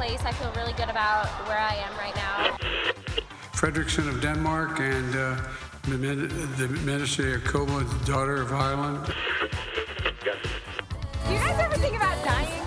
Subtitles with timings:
[0.00, 0.24] Place.
[0.24, 2.56] I feel really good about where I am right now.
[3.60, 5.36] Fredrickson of Denmark and uh,
[5.84, 5.98] the,
[6.60, 8.98] the Minister Jacobo, daughter of Ireland.
[11.26, 12.64] Do you guys ever think about dying?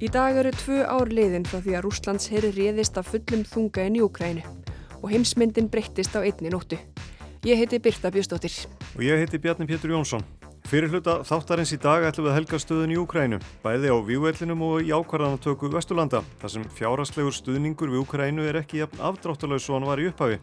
[0.00, 3.84] Í dag eru tvö ár liðin frá því að Rúslands heyri réðist af fullum þunga
[3.88, 4.42] inn í Úkrænu
[5.02, 6.80] og heimsmyndin breyttist á einni nóttu.
[7.44, 8.83] Ég heiti Birta Bjöstóttir.
[8.94, 10.22] Og ég heiti Bjarni Pétur Jónsson.
[10.70, 14.62] Fyrir hluta þáttarins í dag ætlum við að helga stöðun í Úkrænu, bæði á vývellinum
[14.62, 19.88] og í ákvarðanatöku Vesturlanda, þar sem fjáraslegur stuðningur við Úkrænu er ekki afdráttalauðs og hann
[19.90, 20.38] var í upphafi.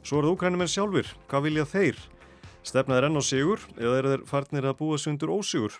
[0.00, 2.02] Svo er það Úkrænumenn sjálfur, hvað vilja þeir?
[2.64, 5.76] Stefnað er enn á sigur eða er þeir farnir að búa sundur ósigur?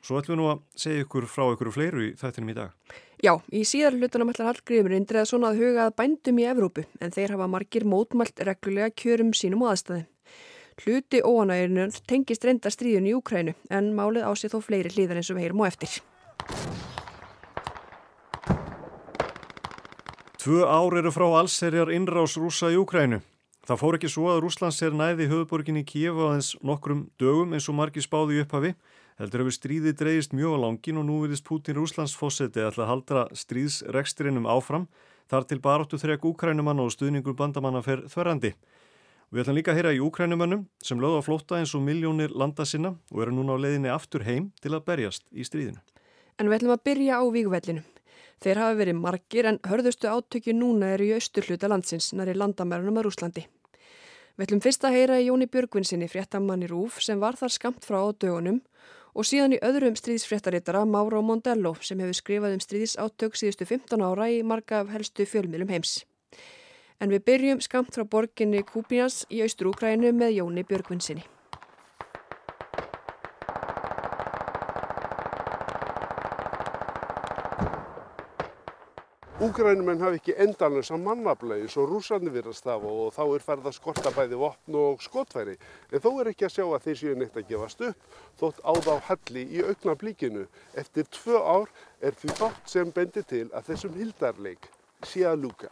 [0.00, 2.76] Svo ætlum við nú að segja ykkur frá ykkur fleiru í þættinum í dag.
[3.20, 7.34] Já, í síðar hlutunum ætlar Hallgrímur indriða svona að hugað bændum í Evrópu en þeir
[7.36, 10.06] hafa margir mótmælt reglulega kjörum sínum og aðstæðum.
[10.78, 15.38] Hluti óanægirinu tengist reynda stríðun í Úkrænu en málið ásið þó fleiri hlýðan eins og
[15.38, 15.96] við heyrum á eftir.
[20.38, 23.18] Tvö ár eru frá allserjar innrás rúsa í Úkrænu.
[23.66, 27.76] Það fór ekki svo að Rúslands er næði höfuborginni á þess nokkrum dögum eins og
[27.76, 28.72] margir spáði upphafi
[29.18, 33.24] Heldur hefur stríði dreyist mjög á langin og nú virðist Putin Rúslands fósetti að haldra
[33.34, 34.84] stríðsreksturinnum áfram
[35.26, 38.52] þar til baróttu þrek úkrænumann og stuðningur bandamanna fer þverrandi.
[39.28, 42.64] Við ætlum líka að heyra í úkrænumannum sem lögða að flótta eins og miljónir landa
[42.64, 45.82] sinna og eru núna á leiðinni aftur heim til að berjast í stríðinu.
[46.40, 47.82] En við ætlum að byrja á vígvellinu.
[48.40, 52.38] Þeir hafa verið margir en hörðustu átökju núna eru í austur hluta landsins nær í
[52.38, 53.44] landamærunum að Rúslandi.
[54.38, 58.00] Við ætlum fyrst að heyra í Jóni Björgvinsinni fréttamanni Rúf sem var þar skamt frá
[58.00, 58.62] á dögunum
[59.12, 64.30] og síðan í öðrum stríðsfréttaritara Mauro Mondello sem hefur skrifað um stríðsátök síðustu 15 ára
[64.32, 65.98] í marga af helstu fjölmiðlum heims.
[66.98, 71.22] En við byrjum skamt frá borginni Kúpinas í Austur-Úkrænu með Jóni Björgvinsinni.
[79.38, 84.10] Úgrænumenn hafi ekki endanlega mannaflegi svo rúsarnir virðast það og þá er ferð að skorta
[84.16, 85.54] bæði vopn og skotfæri.
[85.94, 88.90] En þó er ekki að sjá að þeir séu neitt að gefast upp þótt áð
[88.90, 90.48] á halli í augna blíkinu.
[90.74, 91.70] Eftir tvö ár
[92.02, 94.72] er því bátt sem bendir til að þessum hildarleik
[95.06, 95.70] sé að lúka.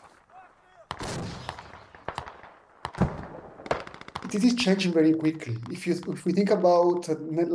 [4.36, 5.56] It is changing very quickly.
[5.70, 7.08] If, you, if we think about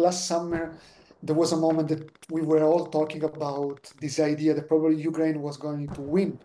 [0.05, 0.73] last summer,
[1.21, 5.43] there was a moment that we were all talking about this idea that probably Ukraine
[5.43, 6.39] was going to win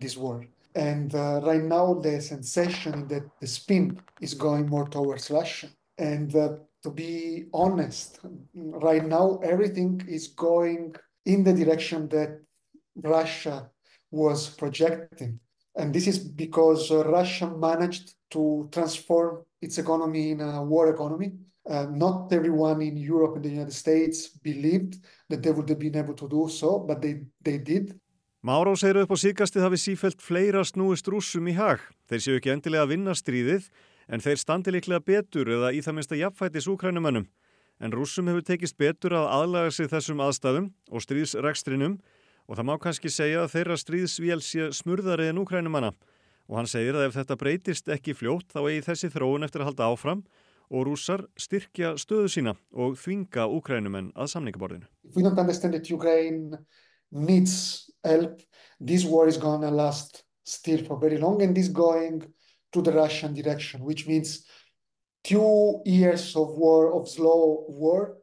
[0.00, 0.46] this war.
[0.74, 5.68] And uh, right now, the sensation that the spin is going more towards Russia.
[5.98, 8.20] And uh, to be honest,
[8.54, 12.40] right now, everything is going in the direction that
[12.94, 13.68] Russia
[14.10, 15.38] was projecting.
[15.76, 21.32] And this is because uh, Russia managed to transform its economy in a war economy
[21.68, 25.96] Uh, not everyone in Europe and the United States believed that they would have been
[25.96, 27.98] able to do so, but they, they did.
[28.46, 31.82] Máró segir upp á síkastið hafi sífælt fleira snúist rússum í hag.
[32.06, 33.66] Þeir séu ekki endilega að vinna stríðið,
[34.06, 37.26] en þeir standi líklega betur eða í það minnsta jafnfætis úkrænumannum.
[37.82, 41.98] En rússum hefur tekist betur að aðlaga sig þessum aðstæðum og stríðsrekstrinum
[42.46, 45.92] og það má kannski segja að þeirra stríðsvél sé smurðari en úkrænumanna.
[46.46, 49.72] Og hann segir að ef þetta breytist ekki fljótt þá eigi þessi þróun eftir að
[49.72, 50.22] halda áfram
[50.70, 54.86] og rússar styrkja stöðu sína og þvinga úkrænumenn að samningaborðinu.
[55.04, 56.58] If we don't understand that Ukraine
[57.10, 58.40] needs help,
[58.80, 62.22] this war is gonna last still for very long and is going
[62.72, 64.44] to the Russian direction, which means
[65.24, 68.18] two years of war, of slow war,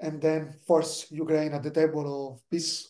[0.00, 2.88] and then force Ukraine at the table of peace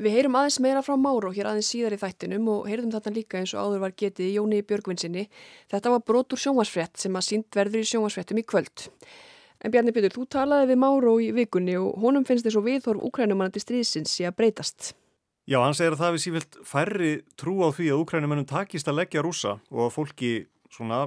[0.00, 3.42] Við heyrum aðeins meira frá Máró hér aðeins síðar í þættinum og heyrðum þetta líka
[3.42, 5.26] eins og áður var getið í Jóni Björgvinsinni.
[5.68, 8.86] Þetta var brotur sjónvarsfrétt sem að sínt verður í sjónvarsfréttum í kvöld.
[9.60, 13.04] En Bjarni Pétur, þú talaði við Máró í vikunni og honum finnst þess að viðhorf
[13.10, 14.94] úkrænumannandi stríðsins sé að breytast.
[15.44, 19.02] Já, hann segir að það við sífilt færri trú á því að úkrænumannum takist að
[19.02, 20.32] leggja rúsa og að fólki
[20.72, 21.04] svona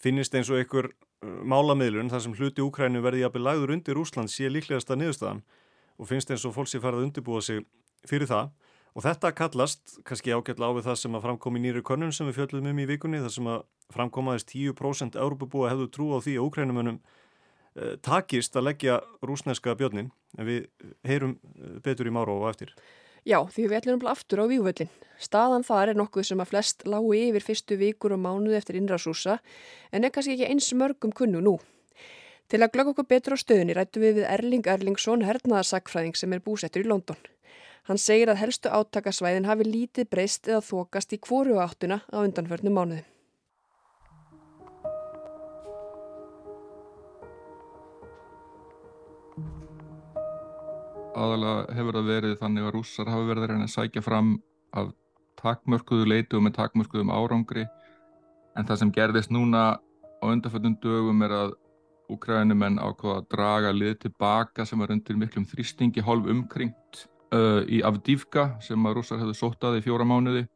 [0.00, 4.32] finnist eins og einhver uh, málamiðlun þar sem hluti úkrænu verði jafnvel lagður undir Úsland
[4.32, 5.42] sé líklegasta niðurstaðan
[5.96, 7.66] og finnst eins og fólk sé farið að undirbúa sig
[8.10, 8.54] fyrir það
[8.96, 12.38] Og þetta kallast, kannski ágætla á við það sem að framkomi nýri konun sem við
[12.38, 16.46] fjöldum um í vikunni, það sem að framkomaðist 10% Európabúa hefðu trú á því að
[16.46, 20.08] úkrænumönum eh, takist að leggja rúsneska björnin,
[20.40, 20.70] en við
[21.04, 22.72] heyrum eh, betur í mára og eftir.
[23.28, 24.92] Já, því við ætlum bara aftur á vígvöldin.
[25.20, 29.42] Staðan þar er nokkuð sem að flest lágu yfir fyrstu vikur og mánuði eftir innrásúsa
[29.92, 31.58] en er kannski ekki eins mörgum kunnu nú.
[32.48, 36.44] Til að glögg okkur betur á stöðunni rættu við við Erling Erlingsson, hernaðarsakfræðing sem er
[36.46, 37.18] búsettur í London.
[37.86, 42.74] Hann segir að helstu átakasvæðin hafi lítið breyst eða þokast í kvoru áttuna á undanförnum
[42.74, 43.04] mánuði.
[51.16, 54.32] aðalega hefur það verið þannig að rússar hafi verið að reyna að sækja fram
[54.76, 54.90] af
[55.40, 57.64] takmörkuðu leitu og með takmörkuðum árangri
[58.56, 59.62] en það sem gerðist núna
[60.20, 61.54] á undarföldum dögum er að
[62.12, 67.06] úkrænumenn ákvaða að draga lið tilbaka sem var undir miklum þrýstingi hálf umkringt
[67.36, 70.46] uh, í Avdívka sem að rússar hefðu sóttað í fjóra mánuði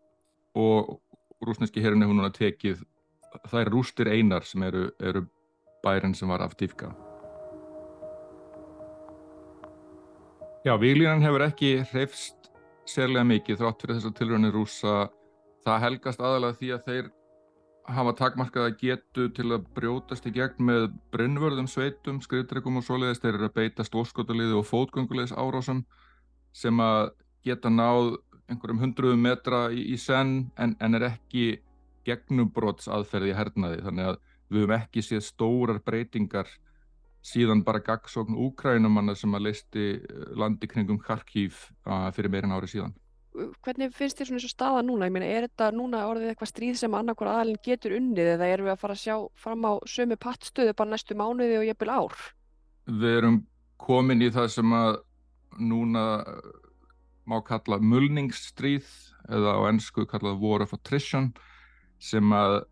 [0.58, 0.96] og
[1.44, 2.82] rúsneski herrin hefur núna tekið
[3.52, 5.26] þær rústir einar sem eru, eru
[5.84, 6.90] bærin sem var Avdívka
[10.60, 12.50] Já, výlínan hefur ekki hreifst
[12.84, 14.96] sérlega mikið þrátt fyrir þessar tilröðinni rúsa.
[15.64, 17.08] Það helgast aðalega því að þeir
[17.96, 20.84] hafa takmarkaða getu til að brjótast í gegn með
[21.14, 23.24] brennvörðum sveitum, skriðdregum og svoleiðist.
[23.24, 25.80] Þeir eru að beita stórskotaliði og fótgöngulegis árásum
[26.52, 27.12] sem að
[27.46, 28.16] geta náð
[28.50, 31.60] einhverjum hundruðum metra í, í senn en, en er ekki
[32.08, 33.84] gegnubróts aðferði hernaði.
[33.86, 34.18] Þannig að
[34.50, 36.50] við höfum ekki séð stórar breytingar
[37.26, 42.70] síðan bara gagsókn úkrænumanna sem að leisti eh, landi kringum Kharkiv uh, fyrir meirin ári
[42.72, 42.94] síðan.
[43.62, 45.06] Hvernig finnst þér svona eins og staða núna?
[45.06, 48.66] Ég meina, er þetta núna orðið eitthvað stríð sem annarkor aðalinn getur unnið eða erum
[48.66, 52.24] við að fara að sjá fram á sömu pattstöðu bara næstu mánuði og jæfnvel ár?
[52.90, 53.38] Við erum
[53.78, 54.98] komin í það sem að
[55.58, 56.50] núna eh,
[57.26, 58.86] má kalla mulningsstríð
[59.30, 61.32] eða á ennsku kallað war of attrition
[62.00, 62.62] sem að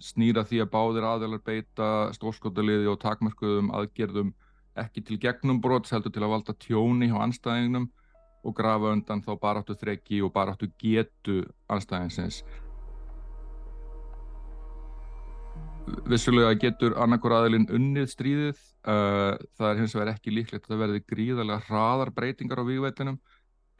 [0.00, 4.32] snýra því að báðir aðeinar beita stórskotaliði og takmörkuðum aðgerðum
[4.80, 7.90] ekki til gegnum brots heldur til að valda tjóni á anstæðingnum
[8.40, 12.40] og grafa undan þá baráttu þreki og baráttu getu anstæðingsins.
[16.08, 20.82] Vissulega getur annarkur aðilinn unnið stríðið, uh, það er hins vegar ekki líklegt að það
[20.84, 23.18] verði gríðarlega hraðar breytingar á vývætlinum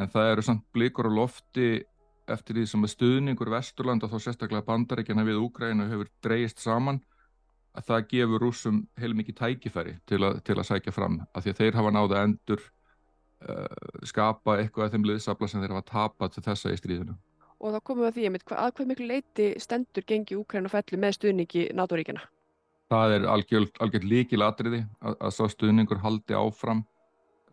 [0.00, 1.70] en það eru samt blikur á lofti
[2.31, 7.00] eftir því sem stuðningur Vesturland og þá sérstaklega bandaríkjana við Úgrænu hefur dreyist saman
[7.76, 11.61] að það gefur rúsum heilmikið tækifæri til, a, til að sækja fram af því að
[11.62, 12.62] þeir hafa náða endur
[13.46, 17.17] uh, skapa eitthvað af þeim liðsabla sem þeir hafa tapat til þessa í stríðinu.
[17.61, 21.19] Og þá komum við að því að hvað, miklu leiti stendur gengi Úgrænu fellu með
[21.19, 22.25] stuðningi NATO-ríkjana?
[22.90, 26.82] Það er algjörð líkil atriði að, að sá stuðningur haldi áfram.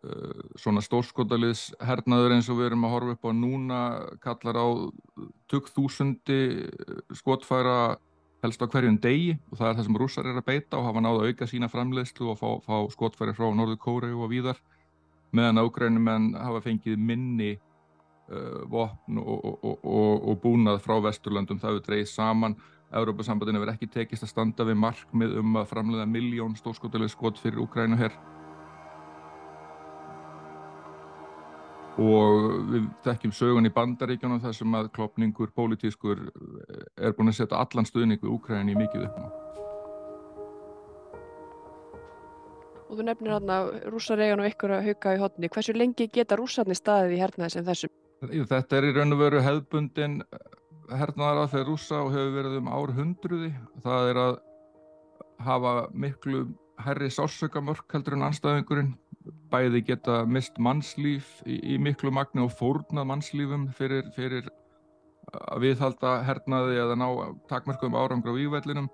[0.06, 3.78] Eh, svona stórskotaliðs hernaður eins og við erum að horfa upp á núna
[4.22, 4.66] kallar á
[5.50, 7.96] 20.000 eh, skotfæra
[8.44, 11.02] helst á hverjum degi og það er það sem rússar er að beita og hafa
[11.02, 14.60] náða að auka sína framleiðslu og fá, fá skotfæri frá Norður Kóri og víðar.
[15.34, 17.50] Meðan ágrænum en hafa fengið minni
[18.30, 22.56] uh, vopn og, og, og, og búnað frá Vesturlandum það hefur dreyið saman
[22.88, 27.60] Európa-sambandinu verið ekki tekist að standa við markmið um að framleiða miljón stórskotalið skot fyrir
[27.66, 28.14] Úkrænu herr
[31.98, 37.40] og við þekkjum sögun í bandaríkjunum þar sem að klopningur pólitískur eh, er búin að
[37.40, 39.26] setja allan stuðning við Úkræni mikið upp á.
[42.88, 43.56] Og þú nefnir hérna
[43.92, 45.50] rúsaregan og ykkur að hauka í hodni.
[45.52, 47.92] Hversu lengi geta rúsarni staðið í hernaði sem þessum?
[48.22, 50.22] Þetta er í raun og veru hefðbundin
[50.88, 53.50] hernaðar aðferð rúsa og hefur verið um ár hundruði.
[53.84, 54.38] Það er að
[55.44, 56.46] hafa miklu
[56.82, 58.94] herri sásökamörk heldur en anstæðingurinn
[59.52, 64.48] bæði geta mist mannslíf í, í miklu magni og fórnað mannslífum fyrir, fyrir
[65.28, 67.08] að viðhalda hernaði eða ná
[67.50, 68.88] takmörkum árangur á vývælinum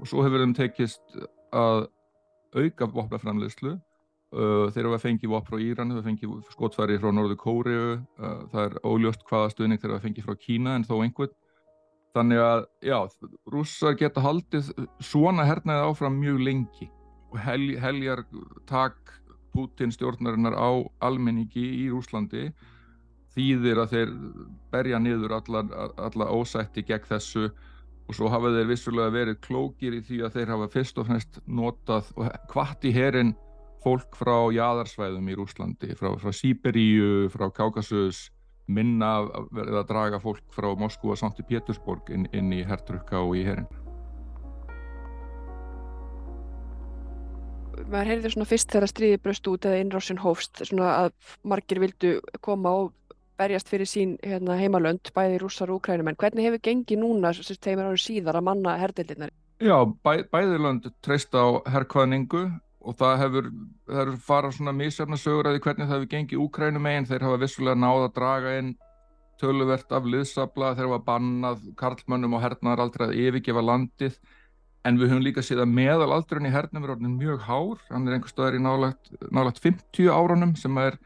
[0.00, 1.16] og svo hefur þeim tekist
[1.54, 1.86] að
[2.52, 3.78] auka vopnaframleyslu
[4.32, 7.84] þeir eru að fengi vopn frá Íran þeir eru að fengi skotfæri frá Norður Kóriu
[7.92, 11.34] uh, það er óljóst hvaða stuðning þeir eru að fengi frá Kína en þó einhvern.
[12.12, 12.98] Þannig að já,
[13.48, 14.68] rússar geta haldið
[15.00, 16.88] svona hernaði áfram mjög lengi
[17.32, 18.24] og hel, heljar
[18.68, 19.14] takk
[19.52, 20.70] Putin stjórnarinnar á
[21.04, 22.50] almenningi í Rúslandi
[23.32, 24.12] þýðir að þeir
[24.72, 25.62] berja niður alla,
[25.96, 30.52] alla ósætti gegn þessu og svo hafa þeir vissulega verið klókir í því að þeir
[30.52, 33.32] hafa fyrst og fremst notað og hvart í herin
[33.82, 38.28] fólk frá jæðarsvæðum í Rúslandi, frá, frá Sýberíu, frá Kaukasus,
[38.70, 43.36] minna að, að draga fólk frá Moskú og Sankt Pétursborg inn, inn í hertrukka og
[43.38, 43.70] í herin.
[47.92, 52.12] maður heyrði svona fyrst þegar stríði bröst út eða innrásin hófst svona að margir vildu
[52.44, 52.92] koma og
[53.40, 56.18] berjast fyrir sín hérna, heimalönd, bæði rússar og úkrænumenn.
[56.20, 59.32] Hvernig hefur gengið núna þessi teimur árið síðar að manna herdeildirnar?
[59.62, 62.44] Já, bæ, bæði lönd treysta á herrkvæðningu
[62.82, 63.48] og það hefur,
[63.88, 67.08] það hefur farað svona mísjafna sögur að því hvernig það hefur gengið úkrænumegin.
[67.10, 68.72] Þeir hafa vissulega náða að draga inn
[69.42, 74.20] töluvert af liðsabla, þeir hafa bannað karlmönnum og hernaðar aldrei að yfirgefa landið.
[74.86, 78.16] En við höfum líka séð að meðalaldurinn í hernum er orðin mjög hár, hann er
[78.16, 80.96] einhver staðar í nálagt, nálagt 50 árunum sem er,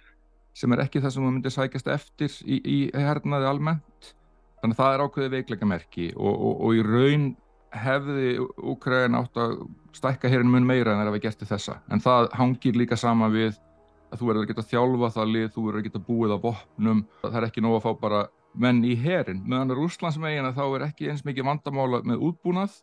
[0.57, 4.15] sem er ekki það sem maður myndir sækjast eftir í, í hernaði almennt.
[4.63, 7.27] Þannig að það er ákveðið veikleika merki og, og, og í raun
[7.75, 9.59] hefði Úkræðin átt að
[9.97, 11.79] stækka hérin mun meira en það er að við gerti þessa.
[11.91, 13.57] En það hangir líka sama við
[14.13, 17.05] að þú verður að geta þjálfa það lið, þú verður að geta búið á vopnum,
[17.23, 18.21] það er ekki nóg að fá bara
[18.57, 22.79] menn í herin, meðan Rúslandsmegin þá er ekki eins mikið vandamála með útbúnað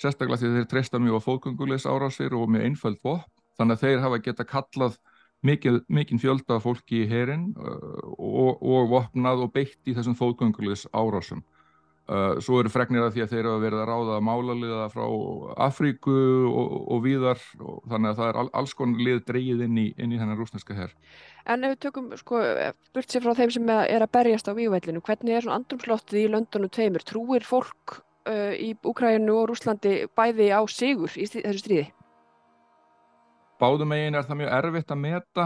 [0.00, 3.28] sérstaklega því þeir treysta mjög á fóðgöngulegs árásir og mjög einföld vopn.
[3.60, 4.96] Þannig að þeir hafa geta kallað
[5.42, 11.42] mikinn fjölda fólki í herin uh, og, og vopnað og beitt í þessum fóðgöngulegs árásum
[12.42, 15.04] svo eru fregnir að því að þeir verið að ráða málaliða frá
[15.68, 16.16] Afríku
[16.50, 19.86] og, og víðar og þannig að það er all, alls konar lið dreyið inn í,
[19.94, 20.96] í þennan rúsneska herr
[21.46, 22.40] En ef við tökum, sko,
[22.94, 26.28] burt sér frá þeim sem er að berjast á vígvellinu, hvernig er svona andrumslottið í
[26.30, 27.06] löndunum tveimur?
[27.06, 27.96] Trúir fólk
[28.30, 31.88] uh, í Úkrænu og Rúslandi bæði á sigur í þessu stríði?
[33.62, 35.44] Báðum eigin er það mjög erfitt að meta.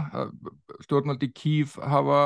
[0.87, 2.21] Stjórnaldi Kív hafa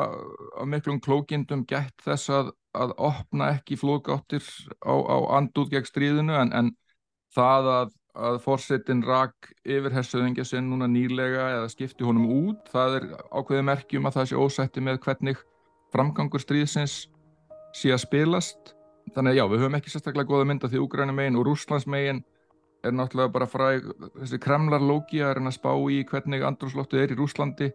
[0.54, 4.44] á miklum klókindum gett þess að, að opna ekki flóðgáttir
[4.86, 6.70] á, á andúð gegn stríðinu en, en
[7.34, 7.92] það að,
[8.28, 13.66] að fórsetin rak yfir hersöðingja sinn núna nýlega eða skipti honum út, það er ákveðið
[13.70, 15.42] merkjum að það sé ósætti með hvernig
[15.90, 17.00] framgangur stríðsins
[17.74, 18.74] sé að spilast
[19.14, 22.22] þannig að já, við höfum ekki sérstaklega goða mynda því Úgrænum megin og Rúslands megin
[22.84, 27.18] er náttúrulega bara fræg þessi kremlarlógi að reyna að spá í hvernig andrúrslóttið er í
[27.18, 27.70] Rúslandi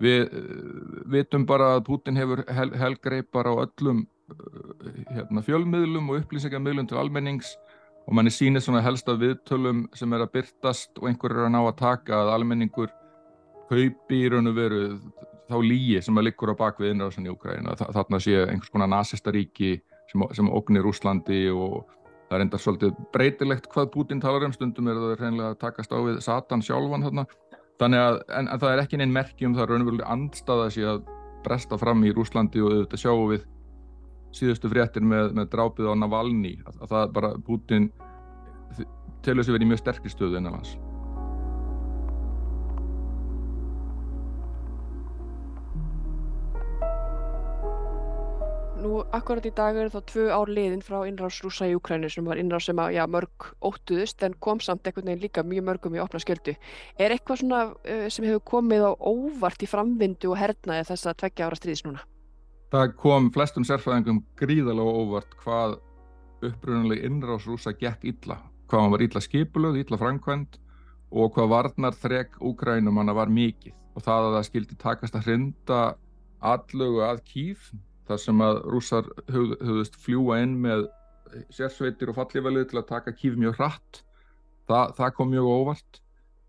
[0.00, 6.22] við uh, vitum bara að Putin hefur hel, helgreipar á öllum uh, hérna, fjölmiðlum og
[6.22, 7.52] upplýsingarmiðlum til almennings
[8.06, 11.60] og manni sýnir svona helsta viðtölum sem er að byrtast og einhver er að ná
[11.62, 12.90] að taka að almenningur
[13.70, 14.82] kaupi í raun og veru
[15.50, 19.76] þá líi sem að liggur á bakvið innráðsan í Úgræna þarna sé einhvers konar nazistaríki
[20.10, 21.90] sem, sem ógnir Úslandi og
[22.30, 24.52] það er enda svolítið breytilegt hvað Putin talar um.
[24.54, 27.24] Stundum er það reynilega að takast á við Satan sjálfan þarna.
[27.80, 31.00] Þannig að en, en það er ekki neinn merki um það raunverulega andstaða sér að
[31.44, 33.48] bresta fram í Úslandi og þetta sjáum við
[34.36, 36.54] síðustu fréttir með, með drápið á Navalny.
[36.68, 37.90] Að, að það bara Putin
[39.26, 40.62] telur sér verið í mjög sterkri stöðu innan
[48.80, 52.24] Nú, akkurat í dag eru þá tvö ár liðin frá innráðs rúsa í Ukrænu sem
[52.24, 55.98] var innráðs sem að, já, mörg óttuðust en kom samt einhvern veginn líka mjög mörgum
[55.98, 56.54] í opna skjöldu.
[56.96, 61.18] Er eitthvað svona uh, sem hefur komið á óvart í framvindu og hernaði þess að
[61.24, 62.06] tveggja ára stríðis núna?
[62.72, 65.76] Það kom flestum sérfræðingum gríðalega óvart hvað
[66.48, 68.38] upprunalega innráðs rúsa gekk illa.
[68.70, 70.56] Hvað hann var illa skipulöð, illa framkvæmt
[71.10, 73.76] og hvað varnar þrek Ukrænum hann var mikið.
[73.92, 75.84] Og það að það skildi takast að hrinda
[76.40, 77.72] allögu að kýf
[78.10, 80.88] þar sem að rússar höfðust fljúa inn með
[81.54, 84.00] sérsveitir og fallífælið til að taka kýf mjög hratt.
[84.70, 86.00] Það, það kom mjög óvart.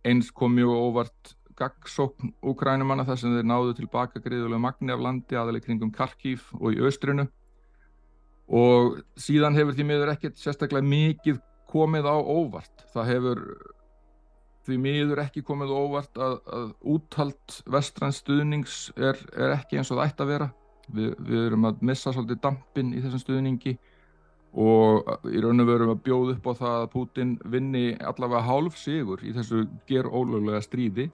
[0.07, 5.37] Eins kom mjög óvart gaggsókn úkrænumanna þar sem þeir náðu tilbaka greiðulega magni af landi
[5.37, 7.27] aðalega kringum Karkív og í austrinu.
[8.51, 11.37] Og síðan hefur því miður ekkert sérstaklega mikið
[11.71, 12.87] komið á óvart.
[12.95, 13.43] Það hefur
[14.65, 20.01] því miður ekki komið óvart að, að úthald vestrann stuðnings er, er ekki eins og
[20.01, 20.49] það ætti að vera
[20.95, 23.75] við, við erum að missa svolítið dampin í þessum stuðningi
[24.61, 28.79] og í raun og veru að bjóða upp á það að Putin vinni allavega hálf
[28.79, 31.07] sigur í þessu ger ólöglega stríði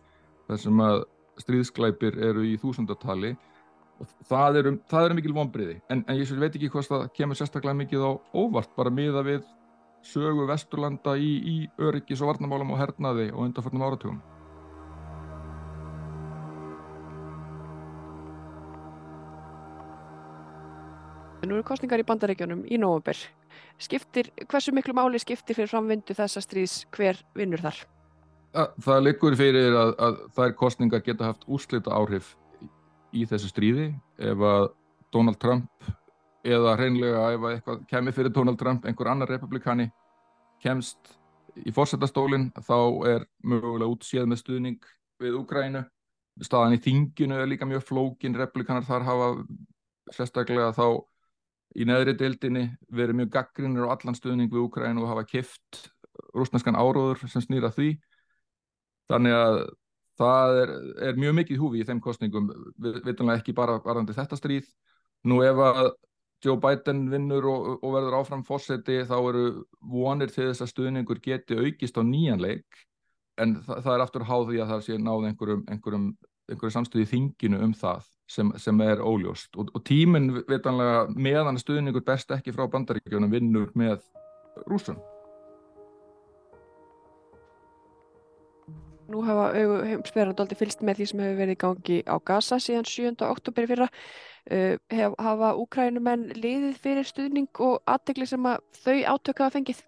[0.47, 1.03] þar sem að
[1.43, 3.35] stríðsklæpir eru í þúsundartali
[4.01, 7.37] og það eru, það eru mikil vonbriði en, en ég veit ekki hvort það kemur
[7.37, 9.45] sérstaklega mikið á óvart bara miða við
[10.05, 14.19] sögu Vesturlanda í, í öryggis og varnamálum og hernaði og undarfarnum áratugum
[21.47, 23.19] Nú eru kostningar í bandaríkjónum í nógumber.
[23.79, 27.79] Skiptir, hversu miklu máli skiptir fyrir framvindu þessa stríðs hver vinnur þar?
[28.83, 32.33] Það liggur fyrir að, að þær kostningar geta haft úrslita áhrif
[33.15, 33.87] í þessu stríði
[34.19, 34.67] ef að
[35.13, 35.87] Donald Trump
[36.47, 39.87] eða hreinlega ef að eitthvað kemur fyrir Donald Trump, einhver annar republikani
[40.63, 41.13] kemst
[41.57, 42.77] í fórsetastólinn þá
[43.13, 44.89] er mögulega útséð með stuðning
[45.21, 45.83] við Úgrænu.
[46.43, 49.29] Staðan í þinginu er líka mjög flókin, republikanar þar hafa
[50.13, 51.01] sérstaklega þá
[51.75, 55.83] í neðri deildinni verið mjög gaggrinir á allan stuðning við Úkræn og hafa kift
[56.35, 57.95] rúsnarskan áróður sem snýra því.
[59.11, 59.59] Þannig að
[60.17, 60.73] það er,
[61.09, 62.49] er mjög mikið húfi í þeim kostningum
[62.81, 64.67] við veitum ekki bara varðandi þetta stríð.
[65.27, 65.91] Nú ef að
[66.45, 69.45] Joe Biden vinnur og, og verður áfram fórseti þá eru
[69.81, 72.83] vonir til þess að stuðningur geti aukist á nýjanleik
[73.41, 76.05] en það, það er aftur háð því að það sé náð einhverjum, einhverjum,
[76.47, 82.05] einhverjum samstöði þinginu um það sem, sem er óljóst og, og tíminn vitanlega meðan stuðningur
[82.05, 84.01] best ekki frá bandaríkjónum vinnur með
[84.67, 84.99] rúsum.
[89.07, 89.53] Nú hafa
[89.87, 93.13] heimsverðandóldi fylst með því sem hefur verið í gangi á Gaza síðan 7.
[93.23, 93.87] oktober fyrra.
[94.47, 99.79] Uh, hef, hafa úkrænumenn liðið fyrir stuðning og aðtegli sem að þau átöka að fengið?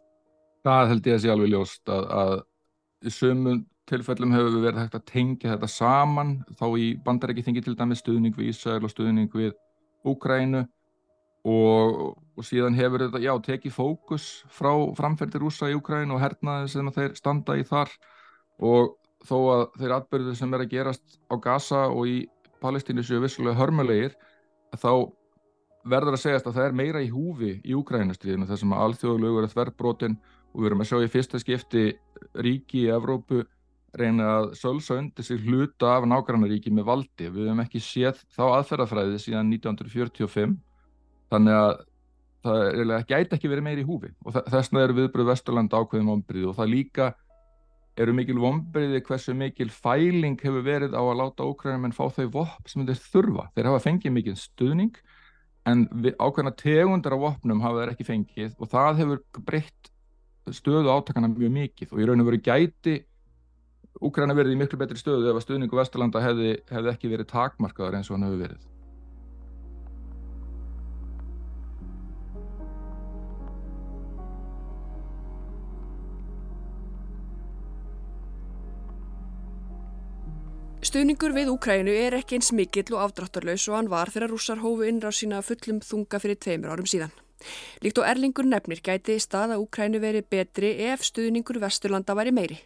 [0.67, 2.33] Það held ég að sé alveg ljóst að, að
[3.07, 7.63] í sömum tilfellum hefur við verið hægt að tengja þetta saman þá í bandarækji þingi
[7.65, 9.55] til dæmi stuðning við Ísrael og stuðning við
[10.07, 10.63] Úkrænu
[11.49, 11.99] og,
[12.37, 16.91] og síðan hefur þetta, já, tekið fókus frá framferði rúsa í Úkrænu og hernaði sem
[16.95, 17.91] þeir standa í þar.
[18.59, 18.95] Og
[19.27, 22.17] þó að þeir atbyrðu sem er að gerast á Gaza og í
[22.63, 24.15] Palestínu séu vissulega hörmulegir
[24.79, 25.09] þá
[25.89, 29.47] verður að segjast að það er meira í húfi í Úkrænustriðinu þar sem að alþjóðlugur
[29.47, 30.17] er þverrbrotin
[30.49, 31.85] og við erum að sjá í fyrsta skipti
[32.43, 33.43] ríki í Evrópu
[33.97, 37.29] reyna að sölsa undir sig hluta af nágrannaríki með valdi.
[37.29, 40.57] Við hefum ekki séð þá aðferðafræði síðan 1945
[41.29, 41.73] þannig að
[42.45, 46.13] það er ætti ekki verið meiri í húfi og þess vegna eru viðbröð Vesturland ákveðum
[46.15, 47.09] ombrið og það líka
[47.99, 52.29] eru mikil vombriði hversu mikil fæling hefur verið á að láta ókrænum en fá þau
[52.37, 53.49] vopn sem þeir þurfa.
[53.55, 55.01] Þeir hafa fengið mikil stuðning
[55.67, 59.91] en ákveðna tegundar af vopnum hafa þeir ekki fengið og það hefur breytt
[60.55, 62.95] stöðu átakana mjög mikið og í raun og veru gæti
[63.99, 67.99] Úkræna verið í miklu betri stöðu ef að stuðningu Vesturlanda hefði, hefði ekki verið takmarkaðar
[67.99, 68.67] eins og hann hefur verið.
[80.89, 84.87] Stuðningur við Úkrænu er ekki eins mikill og afdráttarlaus og hann var þegar rússar hófu
[84.87, 87.11] innra á sína fullum þunga fyrir tveimur árum síðan.
[87.83, 92.61] Líkt og Erlingur nefnir gæti staða Úkrænu verið betri ef stuðningur Vesturlanda væri meiri.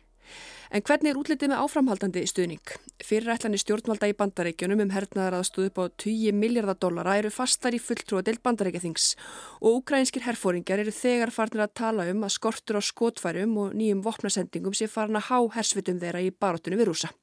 [0.74, 2.72] En hvernig er útlitið með áframhaldandi stuðning?
[3.06, 8.42] Fyrirætlanir stjórnvalda í bandaríkjunum um hernaðaraðstöðu upp á 10 miljardar dollara eru fastar í fulltrúadeild
[8.42, 9.12] bandaríkjathings
[9.60, 14.02] og ukrainskir herfóringar eru þegar farnir að tala um að skortur á skotfærum og nýjum
[14.02, 17.14] vopnasendingum sé farin að há hersvitum þeirra í baróttunum við rúsa.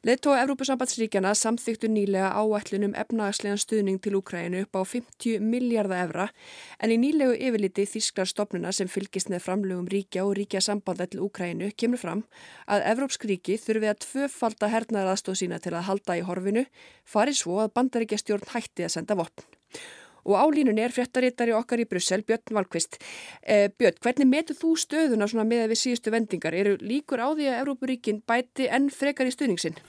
[0.00, 6.24] Leðtóa Evrópusambandsríkjana samþyktu nýlega áætlunum efnagslegan stuðning til Úkrænu upp á 50 miljardar evra
[6.80, 11.20] en í nýlegu yfirliti þýsklar stopnuna sem fylgist með framlögum ríkja og ríkja sambanda til
[11.26, 12.24] Úkrænu kemur fram
[12.64, 16.64] að Evrópsk ríki þurfi að tvöfalda hernaðaraðstóð sína til að halda í horfinu
[17.04, 19.44] farið svo að bandaríkja stjórn hætti að senda vopn.
[20.30, 23.00] Og á línunni er fréttarittari okkar í Brussel, Björn Valkvist.
[23.42, 26.54] Eh, Björn, hvernig metur þú stöðuna með við síðustu vendingar?
[26.54, 29.80] Eru líkur á því að Európaríkin bæti enn frekar í stuðningsinn?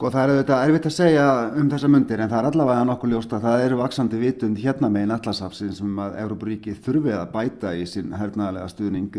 [0.00, 1.24] Sko það er auðvitað erfitt að segja
[1.60, 4.88] um þessa myndir en það er allavega nokkuð ljóst að það eru vaksandi vitund hérna
[4.88, 9.18] megin allasafsin sem að Európaríki þurfi að bæta í sín hernaðalega stuðning.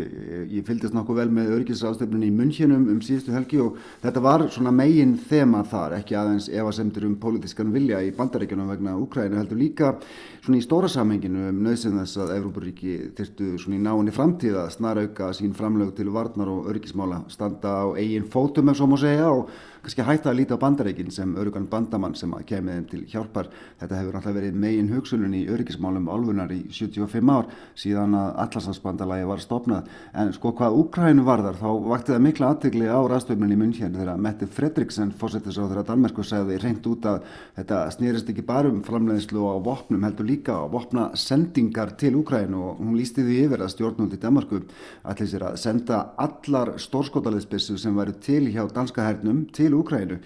[0.50, 4.74] Ég fylgist nokkuð vel með örgisráðstöfnunni í munnhjönum um síðustu helgi og þetta var svona
[4.74, 9.94] megin þema þar, ekki aðeins evasemtur um pólitískan vilja í bandaríkjunum vegna Úkrænu heldur líka
[10.42, 14.74] svona í stóra samhenginu um nöðsum þess að Európaríki þyrtu svona í náinni framtíð að
[14.80, 19.30] snarauka sín framlög til varnar og örgismála standa á eigin fótum ef svo má segja
[19.30, 23.00] og kannski hætta að líta á bandareikin sem örugan bandamann sem að kemið þeim til
[23.10, 23.48] hjálpar.
[23.80, 29.26] Þetta hefur alltaf verið megin hugsulun í öryggismálum álfunar í 75 ár síðan að Atlasafsbandalagi
[29.26, 29.90] var stopnað.
[30.14, 34.02] En sko hvað Úkrænu varðar þá vakti það mikla aðtegli á ræðstöfnunni í munn hérna
[34.02, 37.26] þegar Mette Fredriksen fórsetis á þeirra Danmarku segði reynd út að
[37.58, 42.62] þetta snýrist ekki bara um framleiðslu á vopnum heldur líka á vopna sendingar til Úkrænu
[42.70, 44.62] og hún lísti því yfir að stjórnuldi Danmarku
[45.02, 50.18] allir sér að senda allar stórskotaliðsbissu sem væri til hjá danska hernum til til Úkrænu.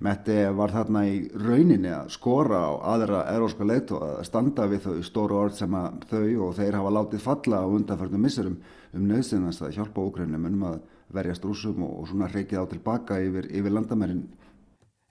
[0.00, 5.02] Metti var þarna í rauninni að skora á aðra eróska leitu að standa við þau
[5.04, 8.56] stóru orð sem að þau og þeir hafa látið falla á undanförnum missurum
[8.94, 10.80] um nöðsynast að hjálpa Úkrænum um að
[11.14, 14.24] verjast rúsum og svona reykið á tilbaka yfir, yfir landamærin.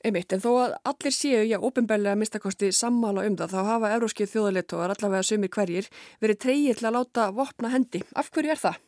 [0.04, 4.34] Einmitt, en þó að allir séu, já, ofinbælega mistakosti sammála um það, þá hafa euróskið
[4.34, 5.88] þjóðaleitóar allavega sömur hverjir
[6.20, 8.04] verið treyið til að láta vopna hendi.
[8.20, 8.82] Af hverju er það?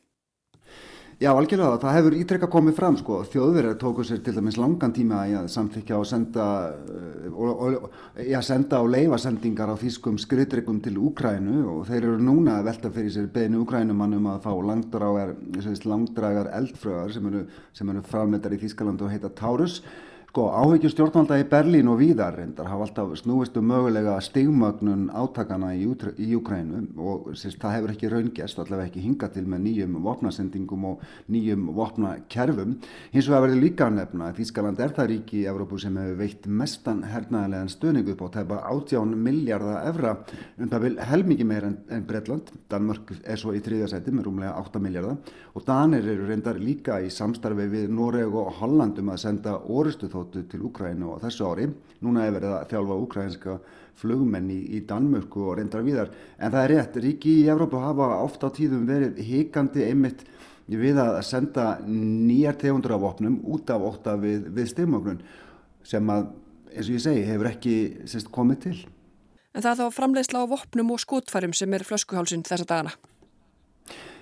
[1.15, 5.21] Já, algjörlega, það hefur ítrekka komið fram sko, þjóðverðar tóku sér til dæmis langan tíma
[5.31, 6.47] í að samþykja og senda
[6.91, 7.85] eh, og, og,
[8.19, 12.67] já, senda og leifa sendingar á þýskum skriðdregum til Úkrænu og þeir eru núna að
[12.67, 15.31] velta fyrir sér beinu Úkrænumannum að fá langdragar,
[15.87, 17.45] langdragar eldfröðar sem eru,
[17.85, 19.79] eru framleitar í Þýskaland og heita Taurus
[20.35, 25.69] Sko áhyggjur stjórnvalda í Berlín og víðar reyndar hafa alltaf snúist um mögulega stigmögnun átakana
[25.71, 29.93] í, í Ukrænu og sérst, það hefur ekki raungest, allavega ekki hinga til með nýjum
[30.03, 32.73] vopnasendingum og nýjum vopnakerfum.
[33.13, 36.19] Hins vegar verður líka að nefna að Þískaland er það ríki í Evrópu sem hefur
[36.25, 40.17] veitt mestan hernaðilegan stöðning upp á tæpa 18 miljardar evra
[40.59, 42.51] um það vil helmingi meir en, en Breitland.
[42.67, 45.15] Danmörk er svo í þriðasæti með rúmlega 8 miljardar
[45.55, 50.11] og Danir eru reyndar líka í samstarfi við Noreg og Holland um að senda orustu
[50.25, 51.69] þóttu til Úkrænu á þessu ári.
[52.03, 53.57] Núna er verið að þjálfa úkrænska
[53.95, 56.11] flugmenn í, Danmörku og reyndar viðar.
[56.37, 60.25] En það er rétt, ríki í Evrópu hafa ofta á tíðum verið hikandi einmitt
[60.67, 65.21] við að senda nýjar tegundur af vopnum út af óta við, við stigmögnun
[65.85, 66.31] sem að,
[66.73, 67.75] eins og ég segi, hefur ekki
[68.09, 68.77] sérst, komið til.
[69.55, 72.95] En það þá framleiðsla á vopnum og skotfærum sem er flöskuhálsinn þessa dagana?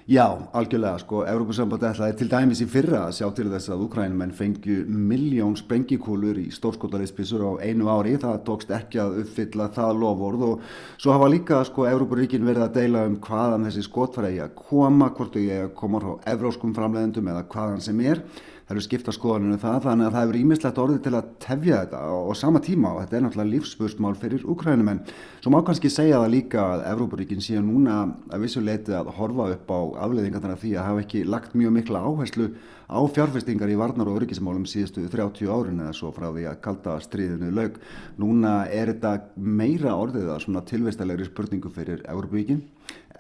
[0.04, 4.34] Já, algjörlega, sko, Európa-sambandi ætlaði til dæmis í fyrra að sjá til þess að Ukrænumenn
[4.36, 10.44] fengju miljón sprengikúlur í stórskotariðspísur á einu ári, það tókst ekki að uppfylla það lofórð
[10.50, 10.66] og
[11.00, 15.38] svo hafa líka, sko, Európa-ríkin verið að deila um hvaðan þessi skotfæri að koma, hvort
[15.40, 18.26] þau er að koma frá evróskum framleiðendum eða hvaðan sem er
[18.64, 22.02] það eru skipta skoðaninu það þannig að það hefur ímislegt orðið til að tefja þetta
[22.16, 25.02] og sama tíma og þetta er náttúrulega lífspursmál fyrir Ukrænumenn.
[25.44, 27.98] Svo má kannski segja það líka að Evrópuríkin séu núna
[28.32, 31.76] að vissuleiti að horfa upp á afleðingar þannig að því að hafa ekki lagt mjög
[31.80, 32.50] mikla áherslu
[32.88, 37.00] á fjárfestingar í varnar og öryggismálum síðustu 30 árin eða svo frá því að kalda
[37.04, 37.80] stríðinu laug.
[38.22, 42.64] Núna er þetta meira orðið að svona tilveistalegri spurningu fyrir Evrópuríkin,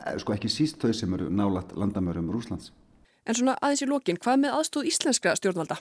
[0.06, 2.72] eh, sko ekki síst þau sem eru nálagt landamörum Rúslands.
[3.24, 5.78] En svona aðeins í lokin, hvað með aðstóð íslenskra stjórnvalda?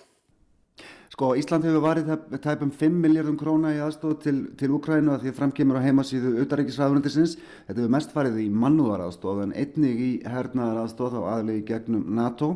[1.12, 2.06] Sko Ísland hefur varið
[2.40, 7.34] tæpum 5 miljardum króna í aðstóð til, til Ukrænu að því framkemur á heimasíðu auðaríkisræðunandisins.
[7.66, 12.06] Þetta hefur mest farið í mannúðar aðstóð en einnig í hernaðar aðstóð á aðlegi gegnum
[12.16, 12.48] NATO.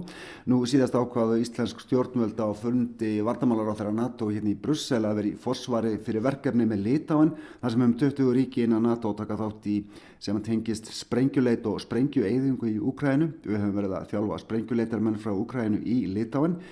[0.49, 5.21] Nú síðast ákvaðu íslensk stjórnvöld á fundi vartamálar á þeirra NATO hérna í Brussel að
[5.21, 9.69] veri fórsvari fyrir verkefni með Litáen þar sem um 20 ríki innan NATO taka þátt
[9.69, 9.79] í
[10.17, 13.35] sem tengist sprengjuleit og sprengjueyðingu í Ukrænu.
[13.45, 16.63] Við höfum verið að þjálfa sprengjuleitarmenn frá Ukrænu í Litáen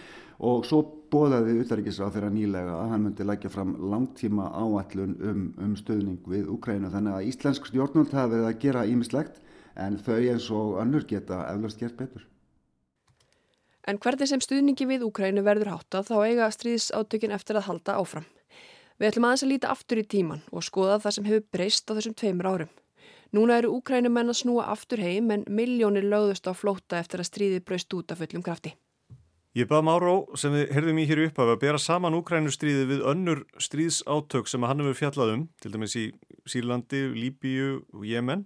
[0.44, 5.74] og svo bóðaði utarikisráð þeirra nýlega að hann myndi lækja fram langtíma áallun um, um
[5.78, 9.40] stöðning við Ukrænu þannig að íslensk stjórnvöld hafa verið að gera ímislegt
[9.78, 12.26] en þau eins og önnur geta eflust gert betur.
[13.86, 18.26] En hvernig sem stuðningi við Ukrænu verður háttað þá eiga stríðsáttökin eftir að halda áfram.
[18.98, 21.92] Við ætlum aðeins að líta aftur í tíman og skoða það sem hefur breyst á
[21.98, 22.72] þessum tveimur árum.
[23.34, 27.60] Núna eru Ukrænumenn að snúa aftur heim en miljónir lögðust á flóta eftir að stríði
[27.60, 28.72] braust út af fullum krafti.
[29.54, 33.04] Ég bað Máró sem við heyrðum í hér upp af að bera saman Ukrænustríði við
[33.06, 36.02] önnur stríðsátök sem hann hefur fjallað um, til dæmis í
[36.50, 38.42] Sýrlandi, Líbíu og Jemen.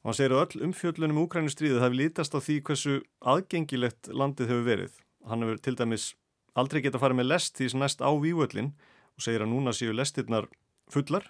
[0.00, 4.66] Og hann segir að öll umfjöllunum Ukrænustríðið hafi lítast á því hversu aðgengilegt landið hefur
[4.70, 4.96] verið.
[5.28, 6.08] Hann hefur til dæmis
[6.56, 9.76] aldrei getað að fara með lest því sem næst á vývöllin og segir að núna
[9.76, 10.48] séu lestirnar
[10.88, 11.28] fullar,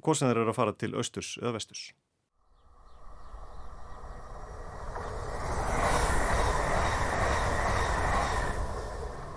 [0.00, 1.90] hvort sem þeir eru að fara til austurs eða vesturs.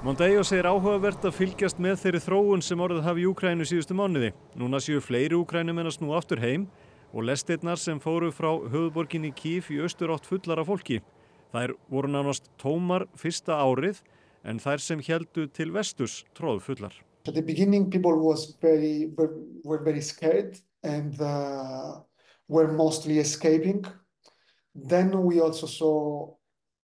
[0.01, 4.31] Mondeo segir áhugavert að fylgjast með þeirri þróun sem orðið hafi í Úkrænu síðustu mánuði.
[4.57, 6.63] Núna séu fleiri Úkrænum en að snú aftur heim
[7.13, 11.03] og lestirnar sem fóru frá höfuborginni Kíf í austur átt fullar af fólki.
[11.53, 14.01] Þær voru nánast tómar fyrsta árið
[14.41, 16.97] en þær sem heldu til vestus tróð fullar.
[17.27, 18.17] At the beginning people
[18.59, 19.13] very,
[19.63, 22.01] were very scared and uh,
[22.49, 23.85] were mostly escaping.
[24.73, 26.33] Then we also saw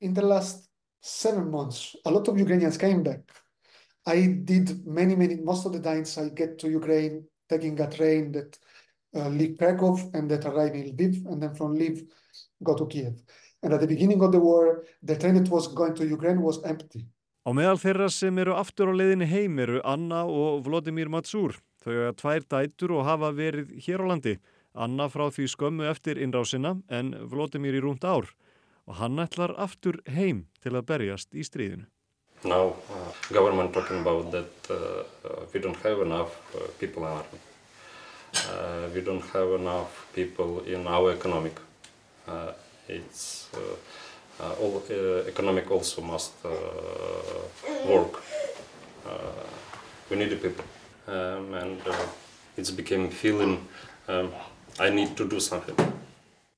[0.01, 0.66] in the last
[1.01, 3.21] seven months, a lot of Ukrainians came back.
[4.05, 8.31] I did many, many, most of the times I get to Ukraine taking a train
[8.31, 8.57] that
[9.15, 12.07] uh, leave Krakow and that arrive in Lviv, and then from Lviv
[12.63, 13.21] go to Kiev.
[13.63, 16.63] And at the beginning of the war, the train that was going to Ukraine was
[16.63, 17.05] empty.
[17.47, 21.55] Á meðal þeirra sem eru aftur á leiðinni heim eru Anna og Vladimir Matsúr.
[21.79, 24.33] Þau hafa tvær dætur og hafa verið hér á landi.
[24.75, 28.27] Anna frá því skömmu eftir innrásina en Vladimir í rúmt ár.
[28.87, 31.85] Og hann ætlar aftur heim til að berjast í stríðinu.
[32.43, 37.09] Now uh, government talking about that uh, uh, we don't have enough uh, people in
[37.09, 37.39] army.
[38.35, 41.59] Uh, we don't have enough people in our economic.
[42.27, 42.51] Uh,
[42.87, 43.49] it's
[44.61, 44.83] all
[45.27, 46.33] economic also must
[47.87, 48.21] work.
[50.09, 50.63] we need people,
[51.07, 51.81] um, and
[52.55, 53.67] it's became feeling
[54.07, 54.31] um,
[54.79, 55.75] I need to do something.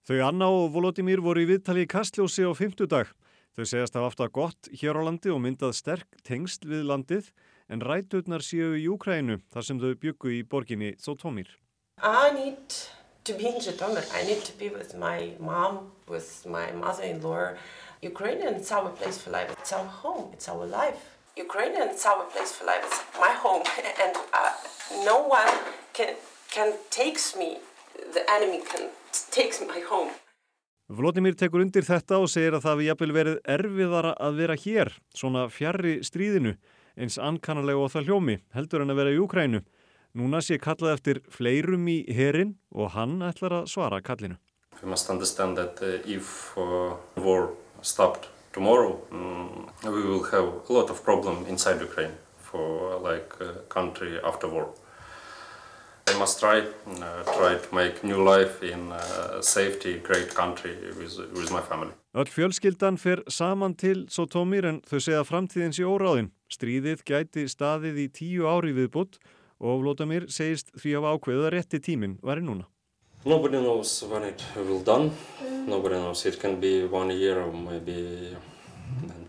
[0.09, 3.11] Þau Anna og Volodymyr voru í viðtali í Kastljósi á fymtudag.
[3.53, 7.27] Þau segast að hafa gott hér á landi og myndað sterk tengst við landið
[7.69, 11.51] en ræturnar séu í Úkrænu þar sem þau byggu í borginni Zotomir.
[12.01, 12.73] I need
[13.23, 14.01] to be in Zhytomyr.
[14.17, 17.53] I need to be with my mom, with my mother-in-law.
[18.01, 19.53] Ukrainian, it's our place for life.
[19.61, 20.33] It's our home.
[20.33, 21.19] It's our life.
[21.37, 22.81] Ukraine and it's our place for life.
[22.83, 23.61] It's my home,
[24.03, 24.53] and uh,
[25.05, 25.53] no one
[25.93, 26.15] can
[26.49, 27.59] can takes me.
[28.15, 28.89] The enemy can
[29.31, 30.11] takes my home.
[30.89, 34.89] Vladimir tekur undir þetta og segir að það við jafnvel verið erfiðara að vera hér,
[35.13, 36.55] svona fjarrri stríðinu,
[36.97, 39.61] eins ankannarlega og það hljómi, heldur en að vera í Ukrænu.
[40.17, 44.39] Núna sé kallað eftir fleirum í herin og hann ætlar að svara kallinu.
[44.81, 50.73] We must understand that uh, if uh, war stopped tomorrow, um, we will have a
[50.73, 54.69] lot of problem inside Ukraine for like uh, country after war.
[56.09, 61.19] I must try, uh, try to make new life in uh, safety, great country with,
[61.33, 61.93] with my family.
[62.17, 66.31] Öll fjölskyldan fer saman til Sotomir en þau segja framtíðins í óráðin.
[66.49, 69.19] Stríðið gæti staðið í tíu ári viðbútt
[69.61, 72.65] og Vladimir segist því að ákveðu að rétti tíminn væri núna.
[73.25, 75.11] Nobody knows when it will done.
[75.67, 76.25] Nobody knows.
[76.25, 78.35] It can be one year or maybe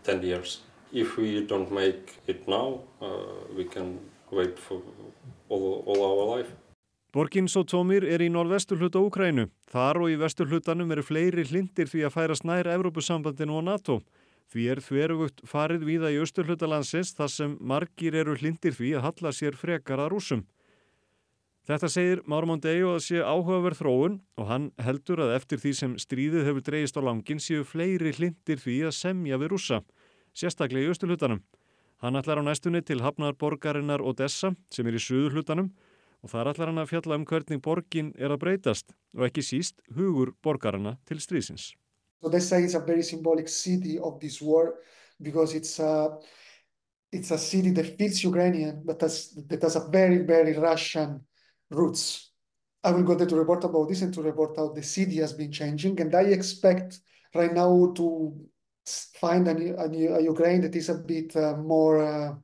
[0.02, 0.62] ten years.
[0.92, 3.98] If we don't make it now, uh, we can
[4.30, 4.80] wait for
[5.48, 6.50] all, all our life.
[7.10, 9.48] Borgin Sotomir er í norðvestur hluta Úkrænu.
[9.66, 13.96] Þar og í vestur hlutanum eru fleiri hlindir því að færa snær Evrópusambandinu og NATO.
[14.54, 18.92] Því er þverugugt farið víða í austur hluta landsins þar sem margir eru hlindir því
[18.94, 20.46] að halla sér frekar að rúsum.
[21.66, 26.46] Þetta segir Mármondegi að sé áhugaverð þróun og hann heldur að eftir því sem stríðið
[26.46, 29.82] hefur dreyist á langin séu fleiri hlindir því að semja við rúsa,
[30.30, 31.42] sérstaklega í austur hlutanum.
[32.00, 35.74] Hann ætlar á næstunni til hafnar borgarinnar Odessa sem er í suður hlutanum
[36.22, 39.80] og þar ætlar hann að fjalla um hvernig borgin er að breytast og ekki síst
[39.96, 41.72] hugur borgarana til stríðsins.
[42.22, 44.74] Odessa is a very symbolic city of this war
[45.22, 46.18] because it's a,
[47.12, 51.20] it's a city that feels Ukrainian but has, that has a very, very Russian
[51.70, 52.32] roots.
[52.84, 55.32] I will go there to report about this and to report how the city has
[55.32, 57.00] been changing and I expect
[57.34, 58.34] right now to
[59.20, 62.34] find a, a, a Ukraine that is a bit uh, more uh,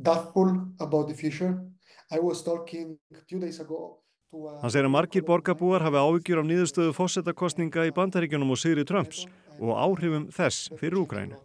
[0.00, 1.62] doubtful about the future.
[2.10, 3.98] I was talking two days ago
[4.34, 9.22] Hann segir að margir borgarbúar hafi áhyggjur af niðurstöðu fósettakostninga í bandaríkjunum og Sigri Trumps
[9.56, 11.38] og áhrifum þess fyrir Úkrænu.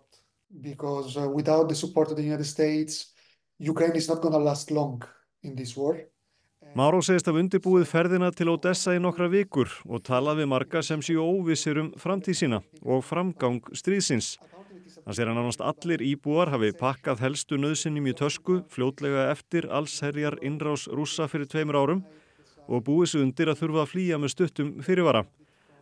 [6.62, 6.76] Uh.
[6.76, 11.02] Máró segist af undirbúið ferðina til Odessa í nokkra vikur og talað við marga sem
[11.06, 14.36] séu óvissir um framtíð sína og framgang stríðsins.
[15.02, 20.38] Hann segir að nánast allir íbúar hafi pakkað helstu nöðsinnum í tösku fljótlega eftir allsherjar
[20.46, 22.04] innrás rúsa fyrir tveimur árum
[22.68, 25.24] og búið sig undir að þurfa að flýja með stuttum fyrirvara.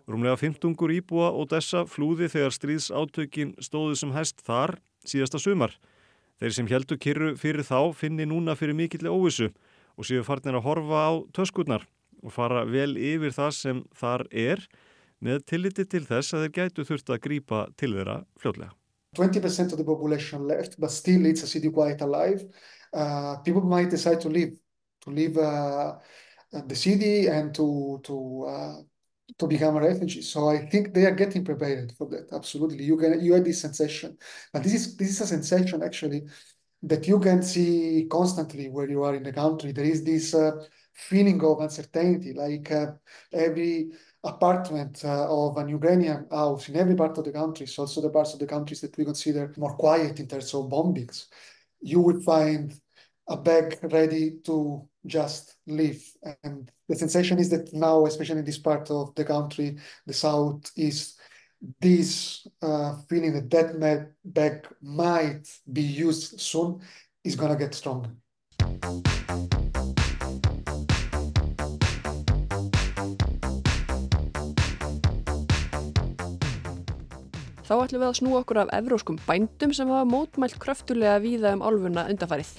[0.09, 5.75] Rúmlega 15 íbúa og dessa flúði þegar stríðsátökin stóðu sem hæst þar síðasta sumar.
[6.39, 9.51] Þeir sem heldu kyrru fyrir þá finni núna fyrir mikilli óvissu
[9.99, 11.83] og séu farnir að horfa á töskurnar
[12.23, 14.63] og fara vel yfir það sem þar er
[15.19, 18.78] með tilliti til þess að þeir gætu þurft að grípa til þeirra fljótlega.
[19.15, 22.43] 20% of the population left, but still it's a city quite alive.
[22.93, 24.57] Uh, people might decide to leave,
[25.01, 25.95] to leave uh,
[26.65, 28.75] the city and to to uh,
[29.37, 30.21] to become a refugee.
[30.21, 32.29] So I think they are getting prepared for that.
[32.33, 34.17] Absolutely, you can you had this sensation,
[34.53, 36.23] but this is this is a sensation actually
[36.83, 39.71] that you can see constantly where you are in the country.
[39.71, 40.51] There is this uh,
[40.93, 42.93] feeling of uncertainty, like uh,
[43.33, 43.91] every
[44.23, 48.09] apartment uh, of an Ukrainian house in every part of the country, so also the
[48.09, 51.27] parts of the countries that we consider more quiet in terms of bombings,
[51.81, 52.73] you would find
[53.27, 56.03] a bag ready to just leave.
[56.43, 60.65] And the sensation is that now, especially in this part of the country, the south
[60.67, 61.19] southeast,
[61.79, 66.81] this uh, feeling that that bag might be used soon
[67.23, 68.09] is going to get stronger.
[77.69, 81.59] Þá ætlum við að snú okkur af evróskum bændum sem hafa mótmælt kröftulega víða um
[81.61, 82.55] álfuna undafarið.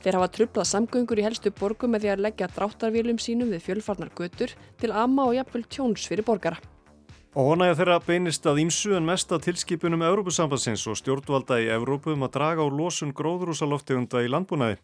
[0.00, 4.14] Þeir hafa trublað samgöngur í helstu borgum með því að leggja dráttarvílum sínum við fjölfarnar
[4.16, 6.56] götur til ama og jafnvel tjóns fyrir borgara.
[7.36, 12.14] Og honægja þeirra beinist að ímsu en mest að tilskipunum Európusambansins og stjórnvalda í Evrópu
[12.14, 14.78] um að draga úr losun gróðrúsaloftegunda í landbúnaði.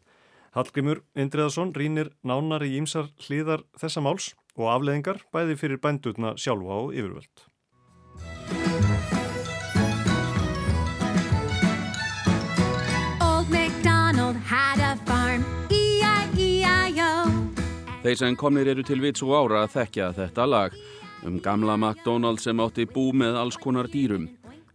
[0.52, 6.76] Hallgrimur Indriðarsson rínir nánar í ímsar hlýðar þessa máls og afleðingar bæði fyrir bændurna sjálfa
[6.82, 7.48] og yfirvöld.
[18.02, 20.72] Þeir sem komnir eru til vits og ára að þekkja þetta lag
[21.22, 24.24] um gamla McDonald sem átti bú með alls konar dýrum.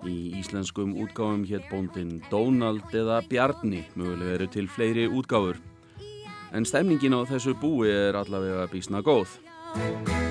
[0.08, 5.60] Í íslenskum útgáfum hétt bóndin Donald eða Bjarni, mögulega eru til fleiri útgáfur.
[6.56, 9.28] En stemningin á þessu búi er allavega bísna góð.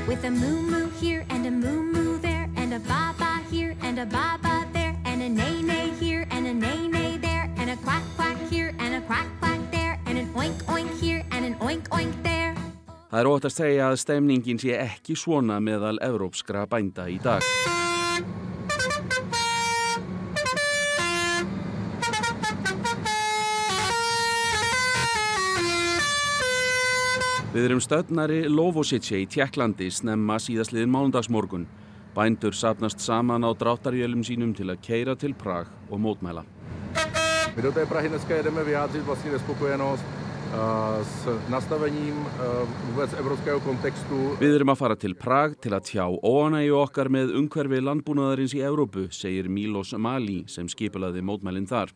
[0.09, 4.65] With a moo-moo here and a moo-moo there and a ba-ba here and a ba-ba
[4.73, 8.95] there and a nay-nay here and a nay-nay there and a quack quack here and
[8.95, 12.36] a quack quack there and an oink oink here and an oink oink there.
[13.07, 17.45] Það er ótt að segja að stemningin sé ekki svona meðal evrópskra bænda í dag.
[27.55, 31.63] Við erum stöðnari Lovosice í Tjekklandi snemma síðastliðin mánundagsmorgun.
[32.13, 36.43] Bændur sapnast saman á dráttarjölum sínum til að keira til Prag og mótmæla.
[37.57, 40.26] My do té Prahy dneska jedeme vyjádřit vlastně nespokojenost uh,
[41.03, 44.37] s nastavením uh, vůbec evropského kontextu.
[44.41, 48.63] Við erum að fara til Prag til að tjá óanægju okkar með umhverfi landbúnaðarins í
[48.65, 51.93] Európu, segir Milos Mali sem skipulaði mótmælinn þar.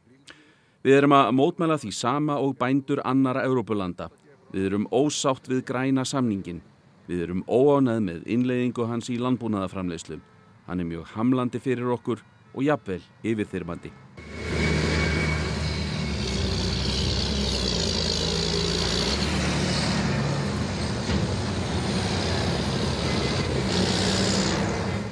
[0.84, 4.10] Við erum að mótmæla því sama og bændur annara Európulanda.
[4.52, 6.60] Við erum ósátt við græna samningin.
[7.08, 10.20] Við erum óánæð með innleiðingu hans í landbúnaðaframleyslu.
[10.68, 13.92] Hann er mjög hamlandi fyrir okkur og jafnvel yfirþyrmandi.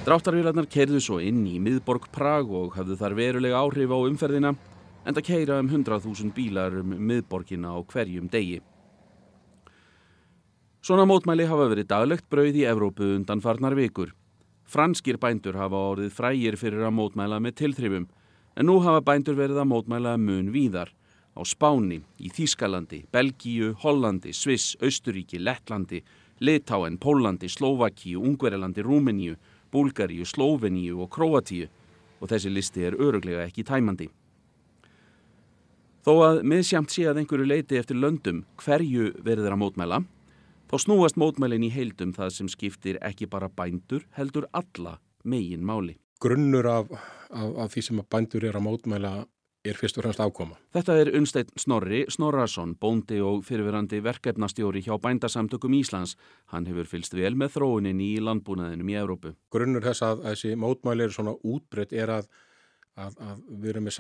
[0.09, 4.55] Dráttarvílarnar keirðu svo inn í miðborg Prag og hafðu þar verulega áhrif á umferðina
[5.05, 8.63] en það keira um 100.000 bílar um miðborgina á hverjum degi.
[10.81, 14.15] Svona mótmæli hafa verið daglegt brauð í Evrópu undan farnar vikur.
[14.65, 19.61] Franskir bændur hafa orðið frægir fyrir að mótmæla með tilþrifum en nú hafa bændur verið
[19.61, 20.95] að mótmæla mun víðar
[21.37, 26.01] á Spáni, í Þýskalandi, Belgíu, Hollandi, Sviss, Austuríki, Lettlandi,
[26.41, 29.37] Litáen, Pólandi, Slovakíu, Ungverilandi, Rúmeníu,
[29.73, 31.69] Búlgaríu, Slóveníu og Króatíu
[32.19, 34.09] og þessi listi er öruglega ekki tæmandi.
[36.07, 39.99] Þó að miðsjamt sé að einhverju leiti eftir löndum hverju verður að mótmæla,
[40.71, 45.99] þá snúast mótmælin í heildum það sem skiptir ekki bara bændur heldur alla megin máli.
[46.23, 46.89] Grunnur af,
[47.31, 49.13] af, af því sem að bændur er að mótmæla
[49.67, 50.57] er fyrst og fremst ákoma.
[50.75, 56.15] Þetta er Unnsteinn Snorri Snorrason, bóndi og fyrirverandi verkefnastjóri hjá bændasamtökum Íslands.
[56.53, 59.35] Hann hefur fylst vel með þróunin í landbúnaðinum í Európu.
[59.55, 62.29] Grunnur þess að, þessi mótmæli eru svona útbreytt er að,
[62.97, 63.99] að, að við erum með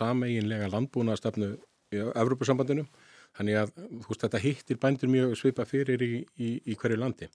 [0.00, 1.52] sameinlega landbúnaðastefnu
[1.94, 2.86] í Európusambandinu.
[3.38, 7.30] Þannig að veist, þetta hittir bændur mjög svipa fyrir í, í, í hverju landi.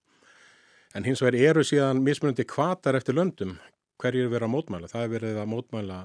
[0.96, 3.56] En hins vegar eru síðan mismunandi kvatar eftir löndum
[4.00, 4.92] hverju er verið að mótmæla.
[4.92, 6.00] Það er verið að mótmæla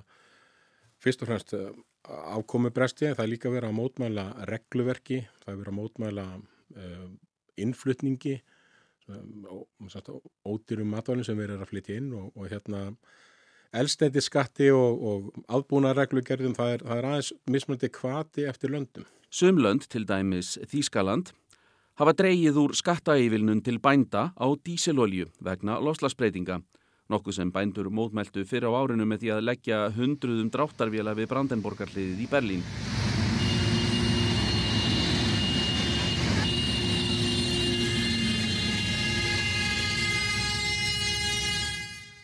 [1.01, 1.55] fyrst og fremst
[2.09, 7.09] ákomubresti, það er líka verið að mótmæla regluverki, það er verið að mótmæla uh,
[7.61, 8.37] innflutningi,
[9.11, 9.51] um,
[10.49, 12.85] ódýrum matvælinn sem verið að flytja inn og, og hérna
[13.77, 19.07] elstæti skatti og, og aðbúnareglugerðum, það er, það er aðeins mismöndi kvati eftir löndum.
[19.31, 21.31] Sumlönd, til dæmis Þýskaland,
[22.01, 26.59] hafa dreyið úr skattaívilnun til bænda á díselolju vegna loslasbreytinga
[27.11, 32.25] nokkuð sem bændur mótmæltu fyrir á árinu með því að leggja hundruðum dráttarvila við Brandenborgarliðið
[32.25, 32.66] í Berlín.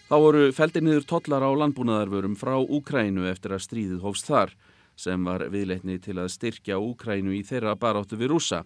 [0.06, 4.52] Þá voru feldir niður tollar á landbúnaðarvörum frá Úkrænu eftir að stríðið hófst þar,
[4.94, 8.62] sem var viðleitni til að styrkja Úkrænu í þeirra baráttu við rúsa.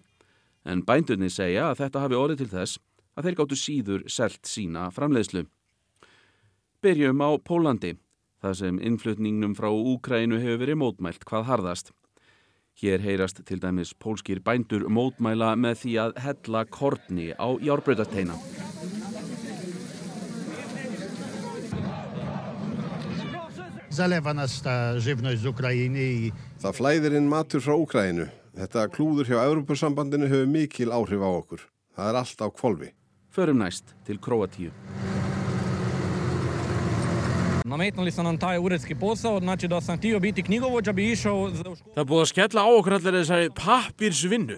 [0.61, 2.77] En bændurni segja að þetta hafi orðið til þess
[3.17, 5.47] að þeir gáttu síður selt sína framleiðslu.
[6.81, 7.91] Byrjum á Pólandi,
[8.41, 11.91] þar sem innflutningnum frá Úkrænu hefur verið mótmælt hvað harðast.
[12.81, 18.33] Hér heyrast til dæmis pólskir bændur mótmæla með því að hella kortni á járbröðarteina.
[23.93, 26.33] Zalewa nas ta żywność z Ukrainy i...
[26.65, 28.31] Það flæðir inn matur frá Úkrænu.
[28.57, 31.67] Þetta klúður hjá Evropasambandinu hefur mikil áhrif á okkur.
[31.93, 32.95] Það er allt á kvolvi.
[33.29, 34.73] Förum næst til Kroatíu.
[37.81, 41.49] Nametnuli su nam taj uredski posao, znači da sam htio biti knjigovođa bi išao...
[41.95, 44.57] Það búið að skella á okkur allir þessari pappirsvinnu.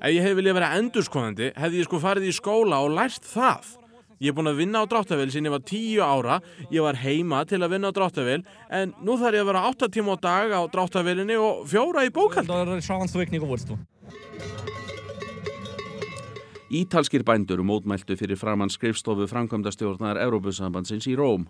[0.00, 3.76] Ef ég hef viljað vera endurskóðandi, hefði ég sko farið í skóla og lært það.
[4.24, 6.40] Ég er búin að vinna á dráttavél sín ég var tíu ára,
[6.72, 8.40] ég var heima til að vinna á dráttavél,
[8.72, 12.14] en nú þarf ég að vera átta tíma á dag á dráttavélinni og fjóra í
[12.16, 12.48] bókaldi.
[16.72, 21.44] Ítalskir bændur mótmæltu fyrir framann skrifstofu framkvæmdastjórnar Európusambandsins í Róm.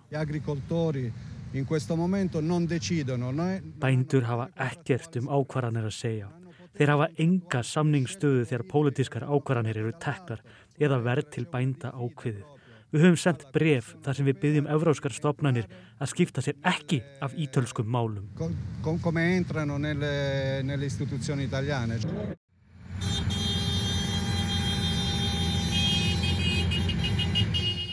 [3.85, 6.29] Bændur hafa ekkert um ákvarðanir að segja.
[6.75, 10.43] Þeir hafa enga samningsstöðu þegar pólitískar ákvarðanir eru teknar
[10.81, 12.45] eða verð til bænda ákviðið.
[12.91, 15.71] Við höfum sendt bref þar sem við byggjum evróskar stopnarnir
[16.03, 18.27] að skipta sér ekki af ítölskum málum.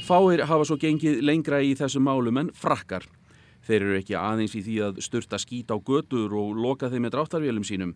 [0.10, 3.04] Fáir hafa svo gengið lengra í þessum málum en frakkar.
[3.62, 7.14] Þeir eru ekki aðeins í því að sturta skít á götur og loka þeim með
[7.14, 7.92] dráttarvélum sínum.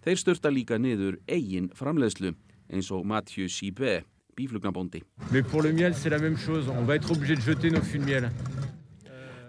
[0.00, 2.32] Þeir sturta líka niður eigin framleiðslu
[2.72, 3.98] eins og Mathieu Sibé,
[4.38, 5.02] bíflugnabóndi.
[5.28, 6.70] Mais pour le miel, c'est la même chose.
[6.72, 8.30] On va être obligé de jeter nos fûts de miel.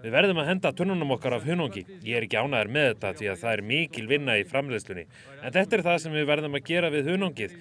[0.03, 1.85] Við verðum að henda tunnunum okkar af hunungi.
[2.03, 5.05] Ég er ekki ánæður með þetta því að það er mikil vinna í framleiðslunni.
[5.39, 7.55] En þetta er það sem við verðum að gera við hunungið.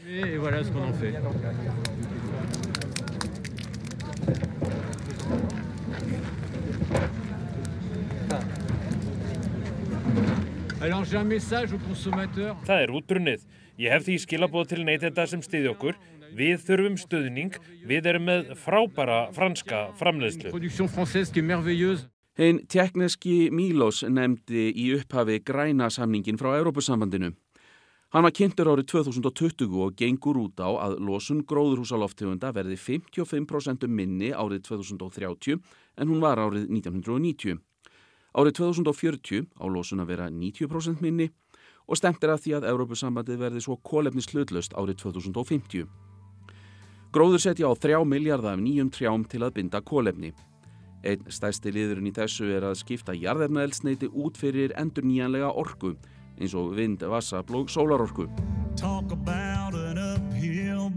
[10.78, 13.40] Það er útbrunnið.
[13.82, 15.96] Ég hef því skilabóð til neytenda sem stiði okkur.
[16.38, 17.56] Við þurfum stuðning.
[17.88, 20.52] Við erum með frábæra franska framleiðslu.
[20.54, 22.06] Production française qui est merveilleuse.
[22.38, 27.32] Hinn tjekneski Mílos nefndi í upphafi græna samningin frá Európusambandinu.
[28.14, 34.30] Hann var kynntur árið 2020 og gengur út á að losun gróðurhúsaloftegunda verði 55% minni
[34.30, 35.58] árið 2030
[35.98, 37.58] en hún var árið 1990.
[38.36, 41.30] Árið 2040 á losun að vera 90% minni
[41.88, 45.88] og stemt er að því að Európusambandið verði svo kólefni slutlust árið 2050.
[47.08, 50.34] Gróður setja á 3 miljardar af nýjum trjám til að binda kólefni.
[51.06, 55.94] Einn stærsti liðurinn í þessu er að skipta jarðefnaelsneiti út fyrir endur nýjanlega orku
[56.38, 58.28] eins og vind, vassafl og sólarorku.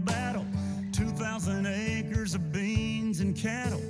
[0.04, 0.46] Battle
[0.92, 3.81] 2,000 acres of beans and cattle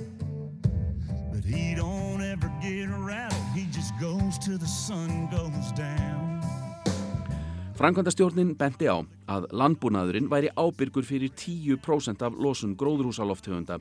[7.79, 8.99] Frankvandastjórnin benti á
[9.31, 13.77] að landbúnaðurinn væri ábyrgur fyrir 10% af losun gróðrúsaloftegunda.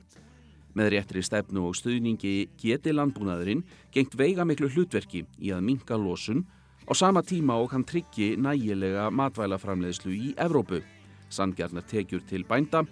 [0.78, 6.44] Með réttri stefnu og stuðningi geti landbúnaðurinn gengt veiga miklu hlutverki í að minka losun
[6.86, 10.78] á sama tíma og hann tryggi nægilega matvælaframleiðslu í Evrópu,
[11.26, 12.84] sandgjarnar tekjur til bænda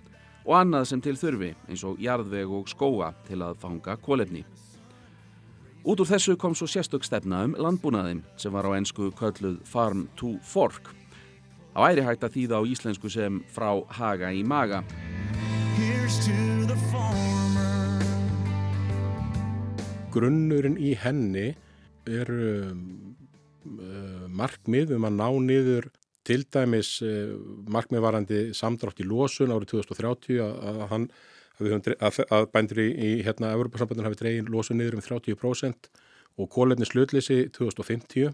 [0.43, 4.43] og annað sem til þurfi eins og jarðveg og skóa til að fanga kólefni.
[5.81, 10.11] Út úr þessu kom svo sérstök stefna um landbúnaðin sem var á ennsku kölluð Farm
[10.13, 10.91] to Fork.
[11.73, 14.83] Á æri hægt að þýða á íslensku sem frá haga í maga.
[20.13, 21.47] Grunnurinn í henni
[22.05, 23.17] er um,
[23.65, 25.89] uh, markmið um að ná niður
[26.29, 27.33] til dæmis uh,
[27.73, 31.09] markmiðvarandi samdrátt í losun árið 2030 að, að, hann,
[31.61, 35.91] að, að, bændur í, í hérna Evropasambandun hafi dregin losun niður um 30%
[36.41, 38.31] og kólefni slutleysi 2050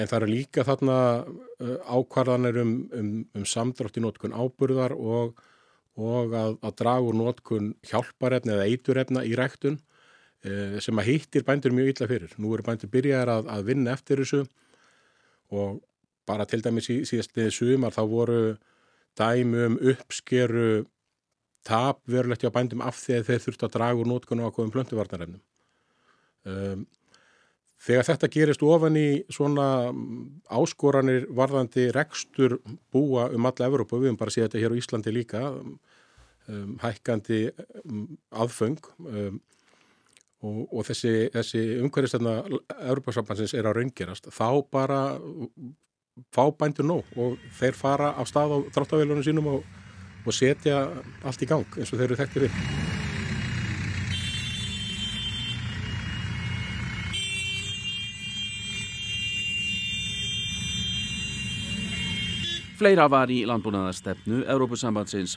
[0.00, 0.96] en það eru líka þarna
[1.26, 5.38] uh, ákvarðanir um, um, um samdrátt í nótkun áburðar og,
[6.00, 11.46] og að, að draga úr nótkun hjálparefni eða eiturefna í ræktun uh, sem að hittir
[11.46, 12.34] bændur mjög illa fyrir.
[12.38, 14.44] Nú eru bændur byrjaðar að, að vinna eftir þessu
[15.50, 15.80] og
[16.28, 18.40] bara til dæmis í síðastliðið sumar þá voru
[19.18, 20.84] dæmi um uppskeru
[21.66, 24.72] tap verulegt hjá bændum af því að þeir þurftu að draga úr nótkun og ákveðum
[24.74, 25.42] plöntuvarnarefnum.
[26.48, 26.86] Um,
[27.80, 30.22] þegar þetta gerist ofan í svona mm,
[30.56, 32.58] áskoranir varðandi rekstur
[32.92, 37.42] búa um alla Evrópu, við höfum bara séð þetta hér á Íslandi líka, um, hækkandi
[37.84, 39.40] um, aðföng um,
[40.40, 42.38] og, og þessi, þessi umhverfistöfna
[42.78, 45.02] Evrópasambansins er að raungerast, þá bara
[46.34, 49.64] fá bændur nóg og þeir fara af stað á dráttavélunum sínum og,
[50.24, 50.86] og setja
[51.24, 52.58] allt í gang eins og þeir eru þekktir við.
[62.80, 65.34] Fleira var í landbúnaðarstefnu Európusambandsins.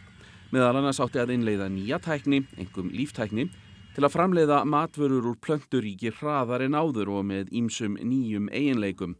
[0.56, 3.50] Meðal annars átti að innleiða nýja tækni, engum líftækni,
[3.94, 9.18] til að framleiða matvörur úr plönturíki hraðar en áður og með ímsum nýjum eiginleikum.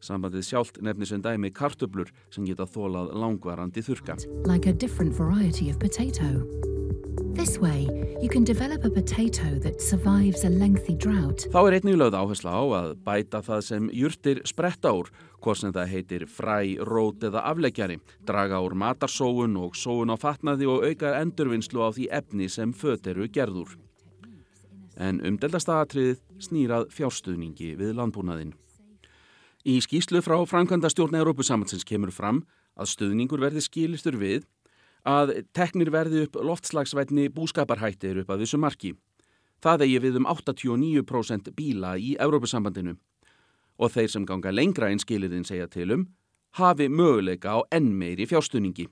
[0.00, 4.16] Sambandið sjálft nefnir sem dæmi kartöblur sem geta þólað langvarandi þurka.
[4.46, 6.46] like a different variety of potato.
[7.34, 7.86] This way,
[8.20, 11.46] you can develop a potato that survives a lengthy drought.
[11.52, 15.74] Þá er einnig lögð áhersla á að bæta það sem jurtir spretta úr, hvort sem
[15.74, 21.14] það heitir fræ, rót eða afleggjari, draga úr matarsóun og sóun á fatnaði og auka
[21.20, 23.76] endurvinnslu á því efni sem föt eru gerður.
[24.98, 28.56] En umdeldastaðatriðið snýrað fjárstuðningi við landbúnaðinn.
[29.68, 32.38] Í skýslu frá Frankvænda stjórn Európusamhansins kemur fram
[32.80, 34.46] að stuðningur verði skilistur við
[35.04, 38.94] að teknir verði upp loftslagsvætni búskaparhættir upp að þessu marki.
[39.60, 42.96] Það eigi við um 89% bíla í Európusambandinu
[43.76, 46.06] og þeir sem ganga lengra en skilirinn segja til um
[46.56, 48.88] hafi möguleika á enn meiri fjárstuðningi.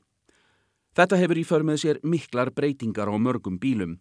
[0.93, 3.97] Þetta hefur í för með sér miklar breytingar á mörgum bílum.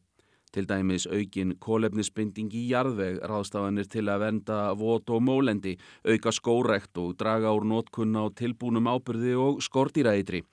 [0.56, 5.74] Til dæmis aukin kólefnisbinding í jarðveg, ráðstafanir til að venda vot og mólendi,
[6.08, 10.46] auka skórekt og draga úr nótkunna á tilbúnum ábyrði og skordýraeitri.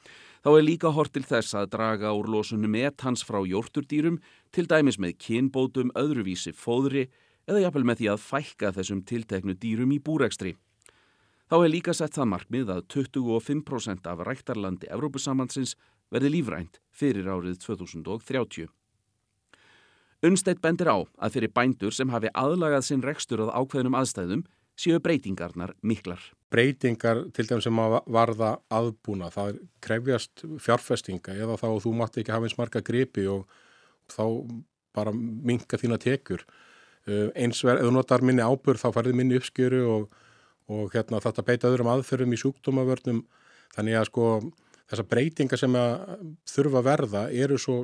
[0.43, 4.19] Þá er líka hort til þess að draga úr losunum etans frá jórturdýrum,
[4.51, 7.07] til dæmis með kynbótum, öðruvísi fóðri
[7.47, 10.57] eða jafnvel með því að fækka þessum tilteknu dýrum í búrekstri.
[11.47, 15.79] Þá er líka sett það markmið að 25% af ræktarlandi Evrópusambandsins
[16.11, 18.73] verði lífrænt fyrir árið 2030.
[20.23, 24.45] Unnsteitt bendir á að fyrir bændur sem hafi aðlagað sinn rekstur að ákveðnum aðstæðum
[24.79, 26.23] séu breytingarnar miklar.
[26.53, 32.35] Breytingar til þeim sem að varða aðbúna, það krefjast fjárfestinga eða þá þú mátt ekki
[32.35, 33.47] hafa eins marga gripi og
[34.13, 34.25] þá
[34.95, 36.45] bara minka þína tekur.
[37.09, 40.21] Eins verð, ef þú notar minni ábyrð þá farið minni uppskjöru og
[40.71, 43.23] og hérna, þetta beita öðrum aðferðum í sjúkdómavörnum
[43.75, 44.29] þannig að sko
[44.91, 47.77] þessar breytingar sem að þurfa að verða eru svo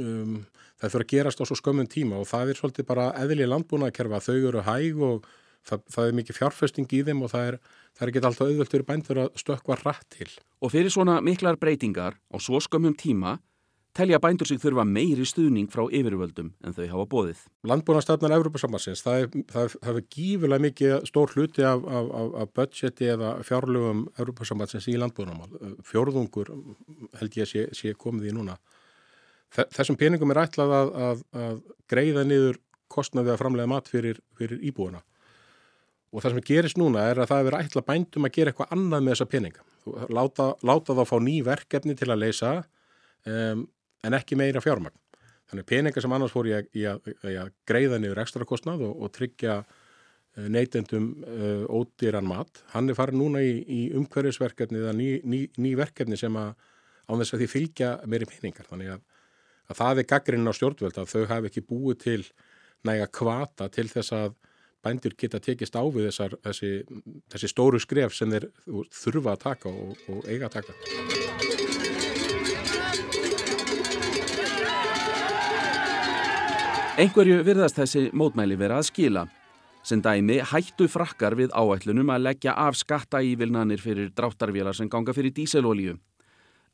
[0.00, 0.38] um,
[0.78, 4.22] það þurfa að gerast á svo skömmun tíma og það er svolítið bara eðli landbúnaðkerfa
[4.28, 5.28] þau eru hæg og
[5.66, 7.58] það, það er mikið fjárfesting í þeim og það er,
[7.96, 10.30] það er ekki alltaf auðvöld fyrir bændur að stökka rætt til.
[10.62, 13.38] Og fyrir svona miklar breytingar á svo skömmum tíma
[13.98, 17.40] telja bændur sig þurfa meiri stuðning frá yfirvöldum en þau hafa bóðið.
[17.66, 19.24] Landbúnastefnar Európa-sambansins, það
[19.90, 25.50] er gífilega mikið stór hluti af, af, af, af budgeti eða fjárlögum Európa-sambansins í landbúnamál.
[25.88, 26.52] Fjórðungur
[27.18, 28.58] held ég sé, sé komið í núna.
[29.54, 32.58] Þessum peningum er ætlað að, að greiða niður
[32.92, 35.00] kostnaði að framlega mat fyrir, fyrir íbúuna.
[36.12, 38.70] Og það sem gerist núna er að það er verið ætlað bændum að gera eitthvað
[38.76, 39.66] annað með þessa peninga.
[40.12, 42.52] Láta, láta þá fá ný verkefni til að leysa
[43.28, 43.66] um,
[44.04, 44.96] en ekki meira fjármagn.
[45.48, 49.12] Þannig peningar sem annars fór í að, að, að greiða niður ekstra kostnað og, og
[49.16, 52.60] tryggja eh, neytendum uh, ódýran mat.
[52.74, 56.52] Hann er farin núna í, í umhverfisverkefni eða ný, ný, ný verkefni sem að
[57.08, 58.68] á þess að því fylgja meiri peningar.
[58.68, 59.06] Þannig að,
[59.68, 62.22] að það er gaggrinn á stjórnvöld að þau hafi ekki búið til
[62.88, 64.36] næga kvata til þess að
[64.84, 66.70] bændur geta tekist á við þessar, þessi,
[67.32, 68.48] þessi stóru skref sem þeir
[68.94, 70.76] þurfa að taka og, og eiga að taka.
[76.98, 79.28] Einhverju virðast þessi mótmæli vera að skila.
[79.86, 85.14] Sem dæmi hættu frakkar við áætlunum að leggja af skatta ívilnanir fyrir dráttarvélar sem ganga
[85.14, 85.94] fyrir díselolíu.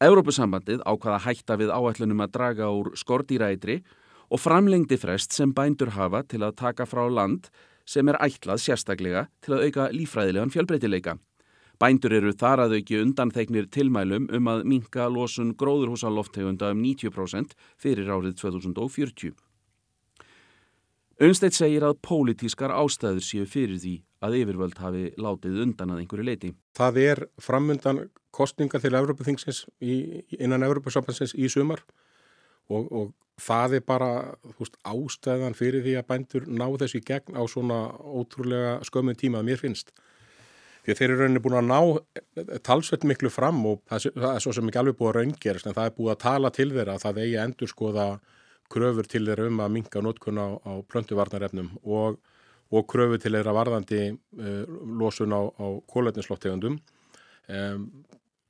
[0.03, 3.79] Európusambandið ákvaða hætta við áætlunum að draga úr skordýrætri
[4.35, 7.47] og framlengdi frest sem bændur hafa til að taka frá land
[7.87, 11.19] sem er ætlað sérstaklega til að auka lífræðilegan fjölbreytileika.
[11.79, 18.11] Bændur eru þar að auki undanþegnir tilmælum um að minka losun gróðurhúsaloftegunda um 90% fyrir
[18.11, 19.35] árið 2040.
[21.23, 26.27] Unnsteitt segir að pólitískar ástæður séu fyrir því að yfirvöld hafi látið undan að einhverju
[26.27, 26.55] leiti.
[26.75, 28.01] Það er framundan
[28.35, 31.85] kostningar til Evropaþingsins innan Evropasambansins í sumar
[32.73, 34.11] og, og það er bara
[34.59, 39.49] veist, ástæðan fyrir því að bændur ná þessi gegn á svona ótrúlega skömmun tíma að
[39.51, 39.95] mér finnst.
[40.85, 44.69] Því þeir eru rauninni búin að ná talsveit miklu fram og það er svo sem
[44.69, 47.21] ekki alveg búið að raungerast en það er búið að tala til þeirra að það
[47.23, 48.09] eigi að endur skoða
[48.75, 52.19] kröfur til þeirra um að minga notkun á, á plöntuvarnarefnum og,
[52.71, 56.79] og kröfur til þeirra varðandi uh, losun á, á kólöfnislóttegundum.
[57.49, 57.89] Um,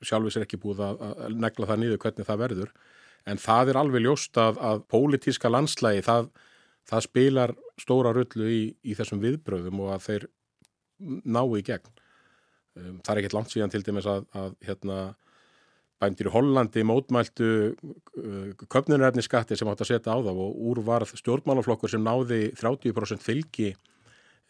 [0.07, 1.03] sjálfis er ekki búið að,
[1.35, 2.73] negla það nýðu hvernig það verður.
[3.25, 6.31] En það er alveg ljóst að, að pólitíska landslægi, það,
[6.91, 10.27] það spilar stóra rullu í, í þessum viðbröðum og að þeir
[11.25, 11.93] ná í gegn.
[12.75, 14.99] Um, það er ekkert langt síðan til dæmis að, að hérna,
[16.03, 20.83] bændir í Hollandi mótmæltu uh, köpnunarefni skatti sem átt að setja á þá og úr
[20.85, 23.71] varð stjórnmálaflokkur sem náði 30% fylgi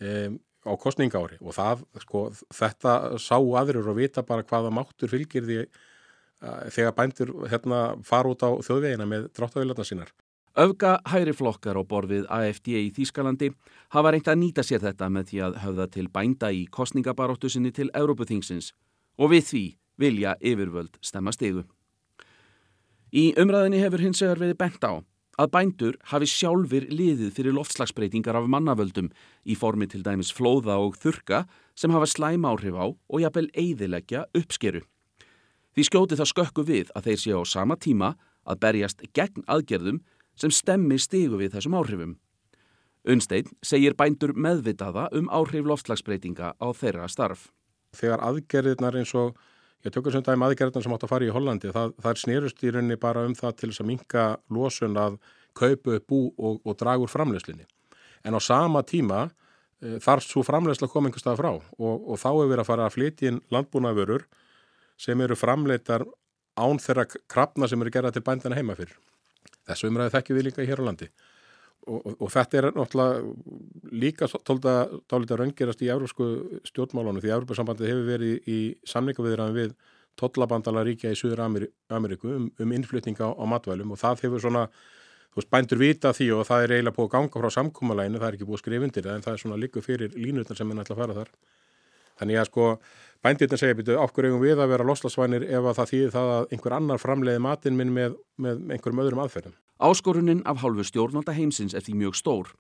[0.01, 5.47] um, á kostningári og það, sko, þetta sá aðrir og vita bara hvaða máttur fylgir
[5.47, 10.13] því uh, þegar bændur hérna fara út á þjóðvegina með dráttavílarna sínar.
[10.55, 13.51] Öfga hæri flokkar á borfið AFD í Þýskalandi
[13.91, 17.73] hafa reynt að nýta sér þetta með því að höfða til bænda í kostningabaróttu sinni
[17.75, 18.71] til Európuþingsins
[19.19, 19.65] og við því
[19.99, 21.65] vilja yfirvöld stemma stegu.
[23.15, 25.03] Í umræðinni hefur hins vegar verið bent á
[25.41, 29.11] að bændur hafi sjálfur liðið fyrir loftslagsbreytingar af mannavöldum
[29.45, 31.45] í formi til dæmis flóða og þurka
[31.79, 34.85] sem hafa slæm áhrif á og jafnvel eiðilegja uppskeru.
[35.75, 38.15] Því skjóti það skökku við að þeir séu á sama tíma
[38.47, 40.03] að berjast gegn aðgerðum
[40.39, 42.15] sem stemmi stegu við þessum áhrifum.
[43.05, 47.51] Unnstein segir bændur meðvitaða um áhrif loftslagsbreytinga á þeirra starf.
[47.95, 49.35] Þegar aðgerðirnar eins og
[49.85, 51.71] Ég tökur sem dæmi aðgerðarna sem átt að fara í Hollandi.
[51.75, 54.23] Það, það er snerust í rauninni bara um það til þess að minka
[54.57, 55.19] losun að
[55.55, 57.67] kaupa upp bú og, og draga úr framlegslinni.
[58.25, 62.31] En á sama tíma e, þarf svo framlegsla koma einhver stað frá og, og þá
[62.33, 64.25] er verið að fara að flytja inn landbúnaðvörur
[65.05, 66.07] sem eru framleitar
[66.57, 68.97] án þeirra krafna sem eru gerað til bændana heima fyrir.
[69.69, 71.11] Þessu umræði þekkjum við líka hér á landi.
[71.85, 76.29] Og, og, og þetta er náttúrulega líka að raungerast í európsku
[76.71, 78.59] stjórnmálunum því Európa-sambandið hefur verið í,
[78.89, 79.75] samlingaviðræðan við
[80.17, 84.65] tollabandala ríkja í Suður Ameríku um, um innflutninga á, á matvælum og það hefur svona
[85.35, 88.29] þú veist, bændur vita því og það er eiginlega búið að ganga frá samkómalæginu, það
[88.29, 90.71] er ekki búið að skrifa undir það en það er svona líku fyrir línutnar sem
[90.71, 91.33] er nættilega að fara þar.
[92.21, 92.67] Þannig að sko
[93.25, 96.51] bændirna segja byrju, okkur eigum við að vera loslasvænir ef að það þýðir það að
[96.53, 99.57] einhver annar framleiði matinn minn með, með einhverjum öðrum aðferðum.
[99.81, 102.53] Áskorunin af hálfu stjórnvalda heimsins er því mjög stór.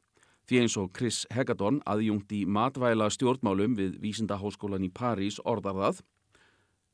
[0.48, 6.02] Því eins og Chris Heggadon, aðjungt í matvæla stjórnmálum við Vísindaháskólan í París, orðar það.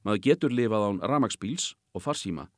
[0.07, 2.49] Maður getur lifað án ramagsbíls og farsíma,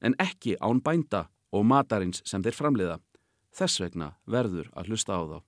[0.00, 2.98] en ekki án bænda og matarins sem þeir framleiða.
[3.56, 5.38] Þess vegna verður að hlusta á þá.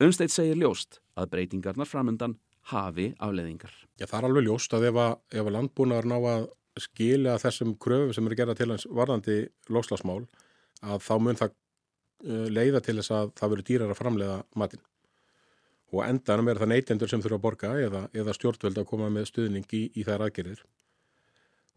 [0.00, 2.38] Unnsteit segir ljóst að breytingarnar framöndan
[2.70, 3.72] hafi afleðingar.
[3.98, 6.46] Já, það er alveg ljóst að ef að, ef að landbúnaðar ná að
[6.80, 9.40] skilja þessum kröfum sem eru gerða til hans varðandi
[9.74, 10.22] loslasmál
[10.80, 14.84] að þá mun það uh, leiða til þess að það verður dýrar að framleiða matinn.
[15.90, 19.30] Og endanum er það neytendur sem þurfa að borga eða, eða stjórnvöld að koma með
[19.32, 20.62] stuðning í, í þær aðgerðir.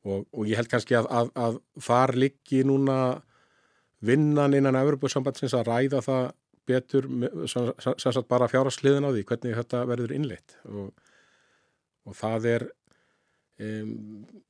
[0.03, 2.97] Og, og ég held kannski að, að, að þar liggi núna
[4.03, 6.25] vinnan innan Evropasambandsins að ræða það
[6.69, 7.07] betur
[7.51, 10.57] sem sagt bara fjárhastliðin á því hvernig þetta verður innleitt.
[10.69, 10.89] Og,
[12.07, 12.65] og það er
[13.63, 13.93] um,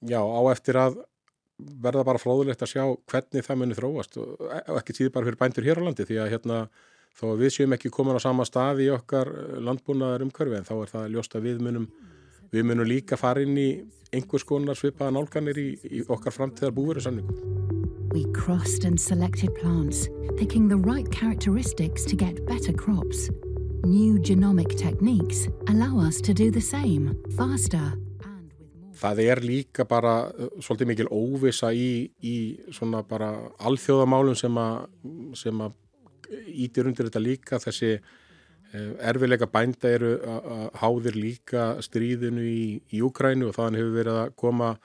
[0.01, 1.01] já á eftir að
[1.57, 4.17] verða bara fróðulegt að sjá hvernig það munir þróast.
[4.21, 6.63] Og, og ekki síður bara fyrir bændur hér á landi því að hérna
[7.13, 9.29] þó að við séum ekki komin á sama stað í okkar
[9.61, 11.87] landbúnaðar umhverfi en þá er það ljóst að við munum
[12.53, 13.69] við munum líka fara inn í
[14.13, 17.82] einhvers konar svipaða nálganir í, í okkar framtíðar búverusamningum
[18.13, 20.07] We crossed and selected plants,
[20.37, 23.31] picking the right characteristics to get better crops.
[23.85, 27.97] New genomic techniques allow us to do the same, faster.
[29.01, 32.35] Það er líka bara uh, svolítið mikil óvisa í, í
[32.69, 34.61] svona bara alþjóðamálum sem
[35.65, 35.73] að,
[36.53, 43.01] ítir undir þetta líka þessi uh, erfiðleika bænda eru að háðir líka stríðinu í, í
[43.01, 44.75] Úkrænu og þannig hefur verið að koma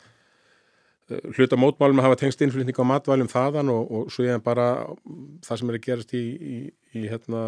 [1.08, 4.68] hluta mótmálum að hafa tengst innflutning á matvælum þaðan og, og svo ég bara
[5.46, 6.58] það sem er að gerast í, í,
[6.98, 7.42] í hérna,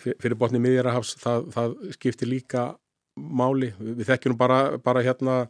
[0.00, 2.66] fyrir botni miðjarahafs, það, það skiptir líka
[3.16, 3.72] máli.
[3.76, 5.42] Við þekkjum bara, bara hérna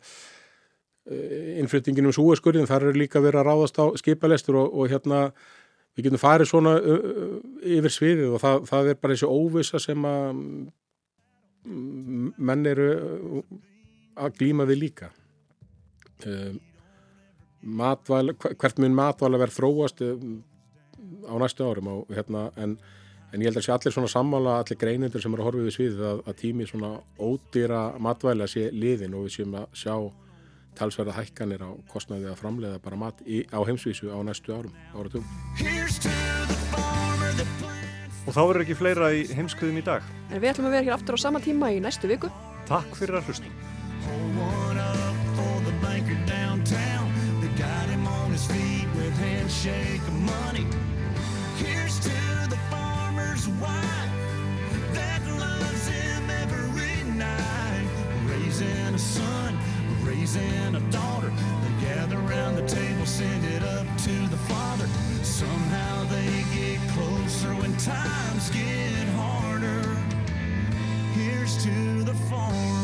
[1.07, 5.29] eh, innflutningin um súeskurðin, þar er líka verið að ráðast á skipalestur og, og hérna
[5.95, 6.77] við getum farið svona
[7.63, 10.43] yfir sviðið og það, það er bara þessi óvisa sem að
[12.43, 12.91] menn eru
[14.19, 15.13] að glýma við líka.
[16.27, 16.59] Um,
[17.63, 20.25] matvæl, hvert mun matvæla verð þróast eh,
[21.29, 22.77] á næstu árum og, hérna, en,
[23.33, 25.77] en ég held að sé allir svona sammála, allir greinendur sem eru að horfa við
[25.77, 29.97] sviðið að, að tími svona ódýra matvæla sé liðin og við séum að sjá
[30.79, 35.27] talsverða hækkanir á kostnaði að framleiða bara mat í, á heimsvísu á næstu árum, áratugum.
[38.23, 40.07] Og þá verður ekki fleira í heimskuðum í dag.
[40.31, 42.31] En við ætlum að vera hér aftur á sama tíma í næstu viku.
[42.71, 44.92] Takk fyrir að hlusta.
[58.93, 59.59] and a son,
[60.05, 61.33] raising a daughter.
[61.63, 64.87] They gather around the table, send it up to the Father.
[65.23, 69.97] Somehow they get closer when times get harder.
[71.15, 72.82] Here's to the farm.